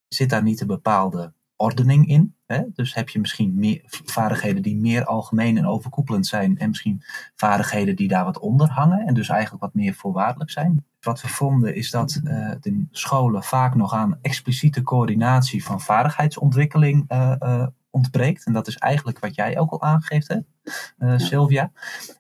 [0.08, 2.36] Zit daar niet een bepaalde ordening in?
[2.46, 2.62] Hè?
[2.74, 7.04] Dus heb je misschien meer vaardigheden die meer algemeen en overkoepelend zijn en misschien
[7.36, 10.86] vaardigheden die daar wat onder hangen en dus eigenlijk wat meer voorwaardelijk zijn?
[11.06, 17.12] Wat we vonden is dat uh, de scholen vaak nog aan expliciete coördinatie van vaardigheidsontwikkeling
[17.12, 18.46] uh, uh, ontbreekt.
[18.46, 20.40] En dat is eigenlijk wat jij ook al aangeeft, hè.
[21.18, 21.72] Sylvia.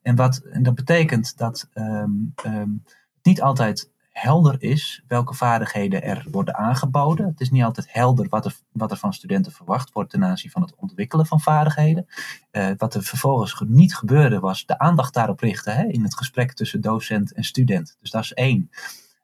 [0.01, 2.83] En, wat, en dat betekent dat um, um,
[3.21, 3.89] niet altijd
[4.19, 7.25] helder is welke vaardigheden er worden aangeboden.
[7.25, 10.51] Het is niet altijd helder wat er, wat er van studenten verwacht wordt ten aanzien
[10.51, 12.07] van het ontwikkelen van vaardigheden.
[12.51, 16.53] Uh, wat er vervolgens niet gebeurde was de aandacht daarop richten hè, in het gesprek
[16.53, 17.97] tussen docent en student.
[18.01, 18.69] Dus dat is één.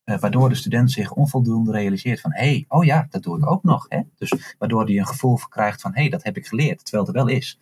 [0.05, 3.51] Uh, waardoor de student zich onvoldoende realiseert van hé, hey, oh ja, dat doe ik
[3.51, 3.85] ook nog.
[3.89, 4.01] Hè?
[4.17, 7.15] Dus waardoor hij een gevoel krijgt van hé, hey, dat heb ik geleerd, terwijl het
[7.15, 7.57] er wel is.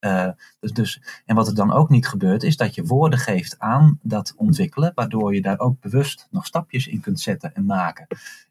[0.00, 0.28] Uh,
[0.60, 3.98] dus, dus, en wat er dan ook niet gebeurt, is dat je woorden geeft aan
[4.02, 8.06] dat ontwikkelen, waardoor je daar ook bewust nog stapjes in kunt zetten en maken.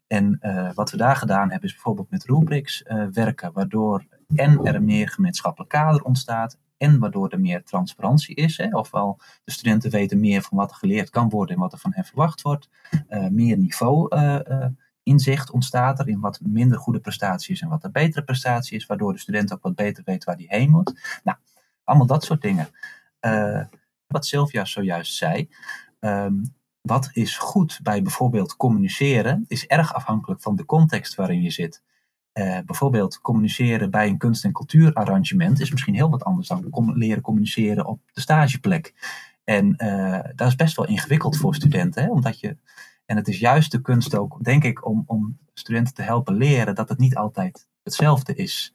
[0.06, 4.64] En uh, wat we daar gedaan hebben, is bijvoorbeeld met rubrics uh, werken, waardoor en
[4.64, 8.56] er een meer gemeenschappelijk kader ontstaat, en waardoor er meer transparantie is.
[8.56, 8.76] Hè?
[8.76, 11.92] Ofwel, de studenten weten meer van wat er geleerd kan worden en wat er van
[11.94, 12.68] hen verwacht wordt.
[13.30, 14.08] meer niveau
[15.08, 18.86] inzicht ontstaat er in wat minder goede prestatie is en wat een betere prestatie is,
[18.86, 21.20] waardoor de student ook wat beter weet waar hij heen moet.
[21.24, 21.38] Nou,
[21.84, 22.68] allemaal dat soort dingen.
[23.20, 23.64] Uh,
[24.06, 25.48] wat Sylvia zojuist zei.
[26.00, 31.50] Um, wat is goed bij bijvoorbeeld communiceren, is erg afhankelijk van de context waarin je
[31.50, 31.82] zit.
[32.32, 37.22] Uh, bijvoorbeeld communiceren bij een kunst- en cultuurarrangement is misschien heel wat anders dan leren
[37.22, 38.94] communiceren op de stageplek.
[39.44, 42.10] En uh, dat is best wel ingewikkeld voor studenten, hè?
[42.10, 42.56] omdat je
[43.08, 46.74] en het is juist de kunst ook, denk ik, om, om studenten te helpen leren
[46.74, 48.74] dat het niet altijd hetzelfde is.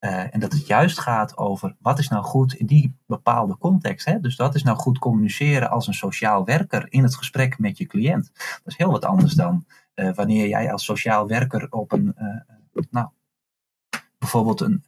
[0.00, 4.06] Uh, en dat het juist gaat over wat is nou goed in die bepaalde context.
[4.06, 4.20] Hè?
[4.20, 7.86] Dus wat is nou goed communiceren als een sociaal werker in het gesprek met je
[7.86, 8.30] cliënt.
[8.34, 9.64] Dat is heel wat anders dan
[9.94, 13.08] uh, wanneer jij als sociaal werker op een, uh, nou,
[14.18, 14.84] bijvoorbeeld een,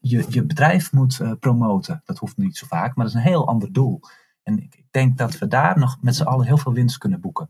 [0.00, 2.02] je, je bedrijf moet promoten.
[2.04, 4.00] Dat hoeft niet zo vaak, maar dat is een heel ander doel.
[4.44, 7.48] En ik, denk dat we daar nog met z'n allen heel veel winst kunnen boeken.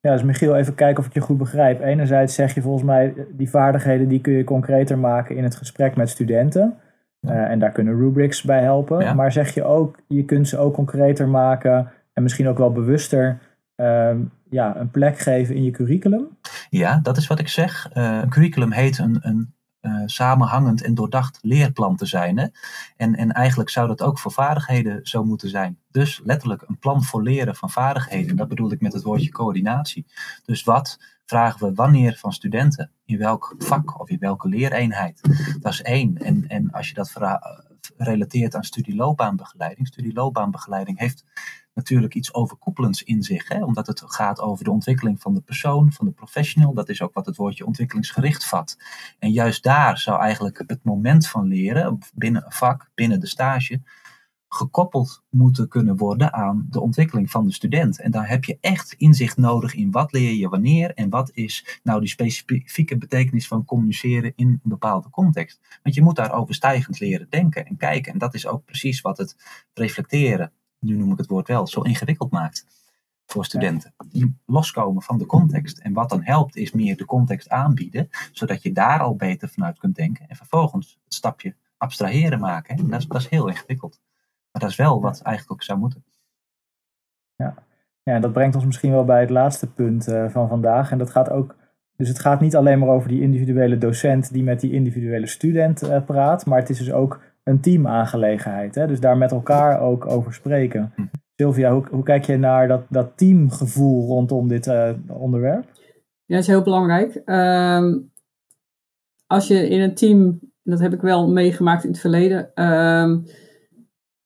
[0.00, 1.80] Ja, dus Michiel, even kijken of ik je goed begrijp.
[1.80, 5.96] Enerzijds zeg je volgens mij, die vaardigheden die kun je concreter maken in het gesprek
[5.96, 6.78] met studenten.
[7.20, 7.32] Ja.
[7.32, 9.00] Uh, en daar kunnen rubrics bij helpen.
[9.00, 9.14] Ja.
[9.14, 13.38] Maar zeg je ook, je kunt ze ook concreter maken en misschien ook wel bewuster
[13.76, 14.10] uh,
[14.50, 16.28] ja, een plek geven in je curriculum?
[16.70, 17.90] Ja, dat is wat ik zeg.
[17.94, 22.38] Uh, een curriculum heet een, een uh, samenhangend en doordacht leerplan te zijn.
[22.38, 22.46] Hè?
[22.96, 25.78] En, en eigenlijk zou dat ook voor vaardigheden zo moeten zijn.
[25.90, 28.36] Dus letterlijk een plan voor leren van vaardigheden.
[28.36, 30.06] Dat bedoel ik met het woordje coördinatie.
[30.44, 32.90] Dus wat vragen we wanneer van studenten?
[33.04, 35.20] In welk vak of in welke leereenheid?
[35.60, 36.18] Dat is één.
[36.18, 37.10] En, en als je dat
[37.96, 39.86] relateert aan studieloopbaanbegeleiding.
[39.86, 41.24] Studieloopbaanbegeleiding heeft
[41.80, 43.48] natuurlijk iets overkoepelends in zich.
[43.48, 43.64] Hè?
[43.64, 46.74] Omdat het gaat over de ontwikkeling van de persoon, van de professional.
[46.74, 48.76] Dat is ook wat het woordje ontwikkelingsgericht vat.
[49.18, 53.80] En juist daar zou eigenlijk het moment van leren, binnen een vak, binnen de stage,
[54.52, 58.00] gekoppeld moeten kunnen worden aan de ontwikkeling van de student.
[58.00, 61.80] En daar heb je echt inzicht nodig in wat leer je wanneer en wat is
[61.82, 65.60] nou die specifieke betekenis van communiceren in een bepaalde context.
[65.82, 68.12] Want je moet daar overstijgend leren denken en kijken.
[68.12, 69.36] En dat is ook precies wat het
[69.74, 72.66] reflecteren, nu noem ik het woord wel, zo ingewikkeld maakt
[73.26, 73.94] voor studenten.
[74.08, 75.78] Die loskomen van de context.
[75.78, 79.78] En wat dan helpt is meer de context aanbieden, zodat je daar al beter vanuit
[79.78, 80.28] kunt denken.
[80.28, 82.76] En vervolgens het stapje abstraheren maken.
[82.76, 84.00] En dat, is, dat is heel ingewikkeld.
[84.52, 86.04] Maar dat is wel wat eigenlijk ook zou moeten.
[87.34, 87.54] Ja.
[88.02, 90.90] ja, dat brengt ons misschien wel bij het laatste punt uh, van vandaag.
[90.90, 91.56] En dat gaat ook.
[91.96, 95.82] Dus het gaat niet alleen maar over die individuele docent die met die individuele student
[95.82, 98.74] uh, praat, maar het is dus ook een teamaangelegenheid.
[98.74, 98.86] Hè?
[98.86, 100.92] Dus daar met elkaar ook over spreken.
[100.94, 101.02] Hm.
[101.36, 105.64] Sylvia, hoe, hoe, kijk je naar dat, dat teamgevoel rondom dit uh, onderwerp?
[106.24, 107.22] Ja, dat is heel belangrijk.
[107.24, 108.12] Um,
[109.26, 113.24] als je in een team, dat heb ik wel meegemaakt in het verleden, um,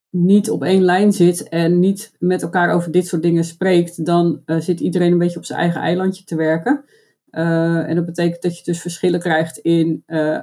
[0.09, 4.41] niet op één lijn zit en niet met elkaar over dit soort dingen spreekt, dan
[4.45, 6.83] uh, zit iedereen een beetje op zijn eigen eilandje te werken.
[7.31, 10.39] Uh, en dat betekent dat je dus verschillen krijgt in uh,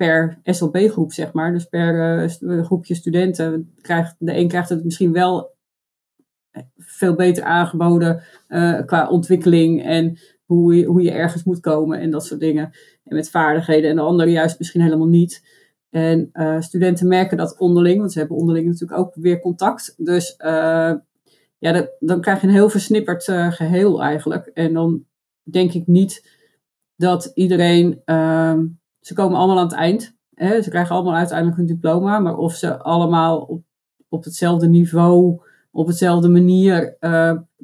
[0.00, 1.52] per SLB-groep, zeg maar.
[1.52, 2.30] Dus per
[2.64, 5.54] groepje studenten krijgt de een krijgt het misschien wel
[6.76, 8.22] veel beter aangeboden
[8.86, 12.70] qua ontwikkeling en hoe je, hoe je ergens moet komen en dat soort dingen.
[13.04, 15.42] En met vaardigheden en de andere juist misschien helemaal niet.
[15.90, 19.94] En studenten merken dat onderling, want ze hebben onderling natuurlijk ook weer contact.
[19.96, 20.34] Dus
[21.58, 24.46] ja, dat, dan krijg je een heel versnipperd geheel eigenlijk.
[24.46, 25.04] En dan
[25.42, 26.38] denk ik niet
[26.96, 28.66] dat iedereen, ehm,
[29.00, 30.16] ze komen allemaal aan het eind.
[30.34, 30.62] Hè?
[30.62, 33.62] Ze krijgen allemaal uiteindelijk een diploma, maar of ze allemaal op,
[34.08, 36.96] op hetzelfde niveau, op hetzelfde manier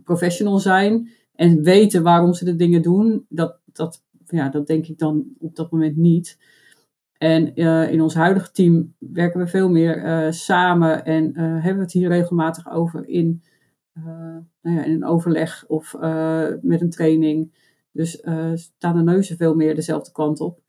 [0.05, 4.99] professional zijn en weten waarom ze de dingen doen, dat, dat, ja, dat denk ik
[4.99, 6.39] dan op dat moment niet.
[7.19, 11.83] En uh, in ons huidige team werken we veel meer uh, samen en hebben we
[11.83, 13.43] het hier regelmatig over in,
[14.63, 15.97] nou ja, in een overleg of
[16.61, 17.65] met een training.
[17.93, 18.23] Dus
[18.55, 20.61] staan de neuzen veel meer dezelfde kant op.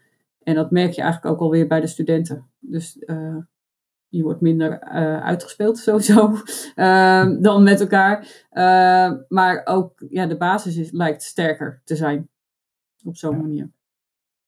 [0.48, 2.50] En dat merk je eigenlijk ook alweer bij de studenten.
[2.60, 2.98] Dus
[4.08, 4.80] je wordt minder
[5.22, 6.36] uitgespeeld sowieso
[7.48, 8.46] dan met elkaar.
[9.28, 12.30] maar ook ja, de basis is, lijkt sterker te zijn
[13.04, 13.70] op zo'n manier.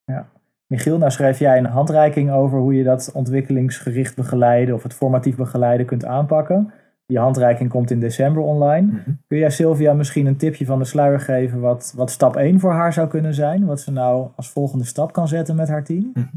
[0.06, 0.30] Ja.
[0.66, 5.36] Michiel, nou schrijf jij een handreiking over hoe je dat ontwikkelingsgericht begeleiden of het formatief
[5.36, 6.74] begeleiden kunt aanpakken.
[7.10, 8.88] Die handreiking komt in december online.
[8.88, 9.12] Mhm.
[9.28, 12.72] Kun jij Sylvia misschien een tipje van de sluier geven wat, wat stap 1 voor
[12.72, 13.66] haar zou kunnen zijn?
[13.66, 16.10] Wat ze nou als volgende stap kan zetten met haar team?
[16.14, 16.28] Mhm.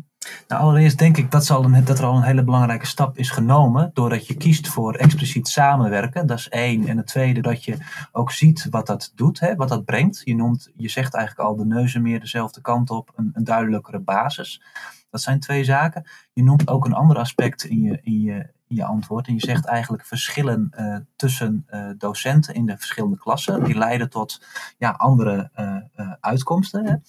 [0.48, 3.30] Nou, allereerst denk ik dat, al een, dat er al een hele belangrijke stap is
[3.30, 3.90] genomen.
[3.94, 6.26] Doordat je kiest voor expliciet samenwerken.
[6.26, 6.86] Dat is één.
[6.86, 7.76] En het tweede, dat je
[8.12, 10.20] ook ziet wat dat doet, hè, wat dat brengt.
[10.24, 13.12] Je, noemt, je zegt eigenlijk al de neuzen meer dezelfde kant op.
[13.16, 14.62] Een, een duidelijkere basis.
[15.10, 16.04] Dat zijn twee zaken.
[16.32, 19.26] Je noemt ook een ander aspect in je, in je, je antwoord.
[19.26, 23.64] En je zegt eigenlijk verschillen uh, tussen uh, docenten in de verschillende klassen.
[23.64, 24.42] Die leiden tot
[24.78, 27.02] ja, andere uh, uitkomsten.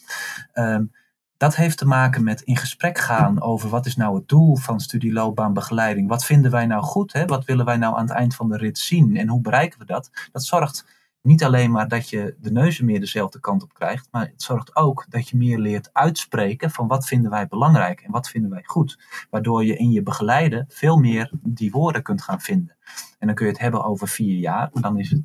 [0.54, 0.74] Hè.
[0.74, 0.92] Um,
[1.38, 4.80] dat heeft te maken met in gesprek gaan over wat is nou het doel van
[4.80, 6.08] studieloopbaanbegeleiding.
[6.08, 7.14] Wat vinden wij nou goed?
[7.14, 7.26] Hè?
[7.26, 9.18] Wat willen wij nou aan het eind van de rit zien?
[9.18, 10.10] En hoe bereiken we dat?
[10.32, 10.86] Dat zorgt
[11.24, 14.76] niet alleen maar dat je de neuzen meer dezelfde kant op krijgt, maar het zorgt
[14.76, 18.64] ook dat je meer leert uitspreken van wat vinden wij belangrijk en wat vinden wij
[18.64, 19.00] goed.
[19.30, 22.76] Waardoor je in je begeleiden veel meer die woorden kunt gaan vinden.
[23.20, 25.22] En dan kun je het hebben over vier jaar, dan is het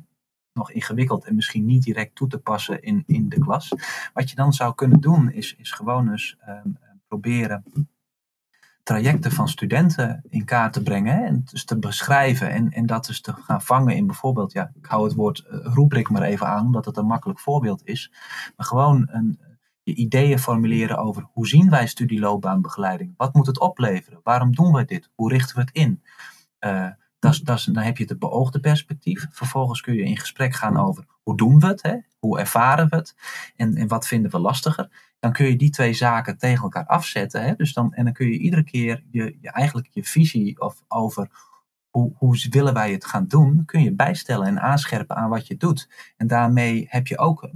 [0.53, 3.69] nog ingewikkeld en misschien niet direct toe te passen in, in de klas.
[4.13, 7.63] Wat je dan zou kunnen doen, is, is gewoon eens um, proberen
[8.89, 13.21] trajecten van studenten in kaart te brengen en dus te beschrijven en, en dat dus
[13.21, 16.65] te gaan vangen in bijvoorbeeld, ja, ik hou het woord uh, rubriek maar even aan,
[16.65, 18.11] omdat het een makkelijk voorbeeld is,
[18.55, 19.39] maar gewoon een,
[19.83, 24.85] je ideeën formuleren over hoe zien wij studieloopbaanbegeleiding, wat moet het opleveren, waarom doen wij
[24.85, 26.03] dit, hoe richten we het in,
[26.59, 29.27] uh, dat dat dan heb je het beoogde perspectief.
[29.31, 31.95] Vervolgens kun je in gesprek gaan over hoe doen we het, hè?
[32.19, 33.15] hoe ervaren we het
[33.55, 35.08] en, en wat vinden we lastiger.
[35.19, 37.43] Dan kun je die twee zaken tegen elkaar afzetten.
[37.43, 37.55] Hè?
[37.55, 41.29] Dus dan, en dan kun je iedere keer je, je eigenlijk je visie of over
[41.89, 45.57] hoe, hoe willen wij het gaan doen, kun je bijstellen en aanscherpen aan wat je
[45.57, 45.89] doet.
[46.17, 47.49] En daarmee heb je ook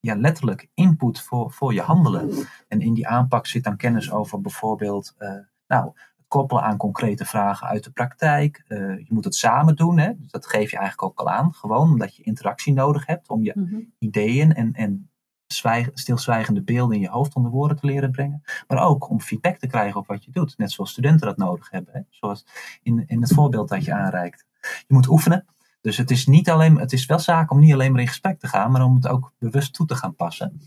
[0.00, 2.46] ja, letterlijk input voor, voor je handelen.
[2.68, 5.30] En in die aanpak zit dan kennis over bijvoorbeeld, uh,
[5.66, 5.92] nou,
[6.28, 8.64] koppelen aan concrete vragen uit de praktijk.
[8.68, 9.98] Uh, je moet het samen doen.
[9.98, 10.12] Hè?
[10.16, 11.52] Dus dat geef je eigenlijk ook al aan.
[11.54, 13.80] Gewoon omdat je interactie nodig hebt om je mhm.
[13.98, 15.10] ideeën en, en
[15.48, 18.42] zwijg, stilzwijgende beelden in je hoofd onder woorden te leren brengen.
[18.66, 20.58] Maar ook om feedback te krijgen op wat je doet.
[20.58, 22.06] Net zoals studenten dat nodig hebben.
[22.10, 22.46] Zoals
[22.82, 24.46] in, in het voorbeeld dat je aanreikt.
[24.60, 25.46] Je moet oefenen.
[25.80, 28.38] Dus het is, niet alleen, het is wel zaak om niet alleen maar in gesprek
[28.38, 30.60] te gaan, maar om het ook bewust toe te gaan passen.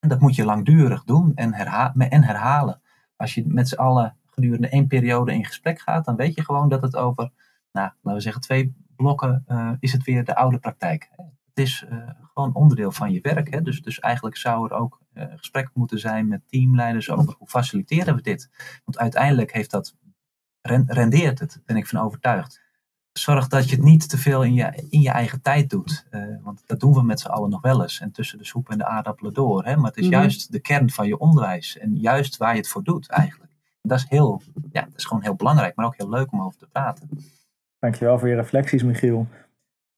[0.00, 2.80] En dat moet je langdurig doen en, herha en herhalen.
[3.16, 6.68] Als je met z'n allen gedurende één periode in gesprek gaat, dan weet je gewoon
[6.68, 7.30] dat het over
[7.72, 9.44] nou, laten we zeggen, twee blokken
[9.80, 11.10] is het weer de oude praktijk.
[11.56, 11.84] Het is
[12.34, 13.54] gewoon onderdeel van je werk.
[13.54, 13.62] Hè?
[13.62, 15.00] Dus, dus eigenlijk zou er ook
[15.36, 18.50] gesprek moeten zijn met teamleiders over hoe faciliteren we dit.
[18.84, 19.94] Want uiteindelijk heeft dat,
[20.86, 22.66] rendeert het, ben ik van overtuigd
[23.18, 26.06] zorg dat je het niet te veel in je, in je eigen tijd doet.
[26.10, 28.00] Uh, want dat doen we met z'n allen nog wel eens.
[28.00, 29.64] En tussen de soep en de aardappelen door.
[29.64, 29.76] Hè?
[29.76, 30.14] Maar het is mhm.
[30.14, 31.78] juist de kern van je onderwijs.
[31.78, 33.52] En juist waar je het voor doet eigenlijk.
[33.52, 34.42] En dat is, heel,
[34.72, 35.76] ja, dat is gewoon heel belangrijk.
[35.76, 37.08] Maar ook heel leuk om over te praten.
[37.78, 39.26] Dankjewel voor je reflecties, Michiel.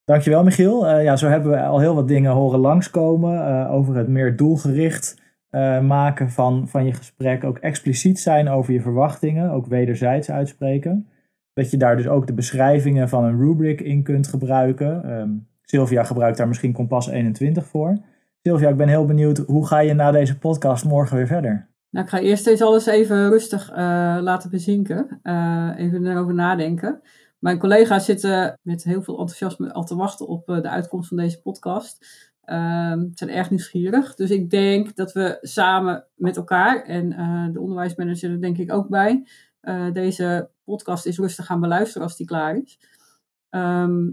[0.08, 0.90] Dankjewel, Michiel.
[0.90, 3.34] Uh, ja, zo hebben we al heel wat dingen horen langskomen.
[3.34, 5.16] Uh, over het meer doelgericht
[5.82, 7.44] maken van, van je gesprek.
[7.44, 9.50] Ook expliciet zijn over je verwachtingen.
[9.50, 11.08] Ook wederzijds uitspreken.
[11.52, 15.10] Dat je daar dus ook de beschrijvingen van een rubric in kunt gebruiken.
[15.20, 17.96] Um, Sylvia gebruikt daar misschien Kompas 21 voor.
[18.42, 21.68] Sylvia, ik ben heel benieuwd, hoe ga je na deze podcast morgen weer verder?
[21.90, 23.70] Nou, ik ga eerst eens alles even rustig
[24.20, 25.20] laten bezinken.
[25.76, 27.00] Even erover nadenken.
[27.38, 31.16] Mijn collega's zitten met heel veel enthousiasme al te wachten op uh, de uitkomst van
[31.16, 32.06] deze podcast.
[32.44, 34.14] Ehm, ze zijn erg nieuwsgierig.
[34.14, 37.08] Dus ik denk dat we samen met elkaar, en
[37.52, 39.28] de onderwijsmanager er denk ik ook bij,
[39.92, 42.78] deze podcast is rustig gaan beluisteren als die klaar is.
[43.50, 44.10] Ehm,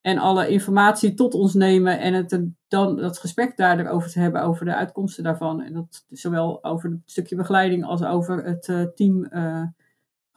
[0.00, 4.64] en alle informatie tot ons nemen en het, dan dat gesprek daarover te hebben, over
[4.64, 5.62] de uitkomsten daarvan.
[5.62, 9.28] En dat zowel over het stukje begeleiding als over het team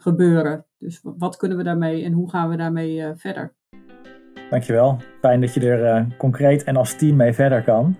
[0.02, 0.66] gebeuren.
[0.78, 3.54] Dus wat kunnen we daarmee en hoe gaan we daarmee uh, verder?
[4.50, 4.98] Dankjewel.
[5.20, 7.98] Fijn dat je er concreet en als team mee verder kan.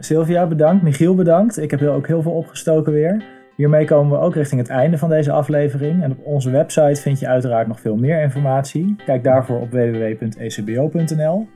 [0.00, 0.82] Sylvia, bedankt.
[0.82, 1.58] Michiel, bedankt.
[1.58, 3.24] Ik heb ook heel veel opgestoken weer.
[3.56, 6.02] Hiermee komen we ook richting het einde van deze aflevering.
[6.02, 8.96] En op onze website vind je uiteraard nog veel meer informatie.
[9.04, 11.48] Kijk daarvoor op www.ecbo.nl.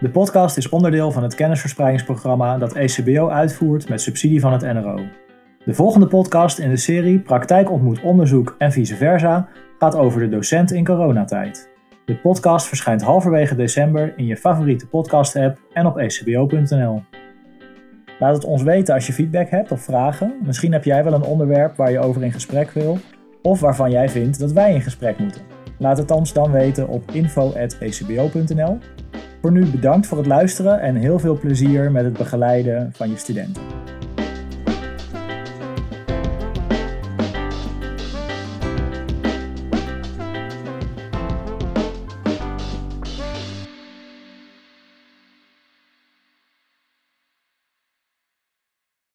[0.00, 5.00] De podcast is onderdeel van het kennisverspreidingsprogramma dat ECBO uitvoert met subsidie van het NRO.
[5.66, 9.48] De volgende podcast in de serie Praktijk ontmoet onderzoek en vice versa
[9.78, 11.70] gaat over de docent in coronatijd.
[12.04, 17.02] De podcast verschijnt halverwege december in je favoriete podcast-app en op ecbo.nl.
[18.18, 20.34] Laat het ons weten als je feedback hebt of vragen.
[20.44, 22.98] Misschien heb jij wel een onderwerp waar je over in gesprek wil,
[23.42, 25.42] of waarvan jij vindt dat wij in gesprek moeten.
[25.78, 28.78] Laat het ons dan weten op info.ecbo.nl.
[29.40, 33.16] Voor nu bedankt voor het luisteren en heel veel plezier met het begeleiden van je
[33.16, 33.62] studenten.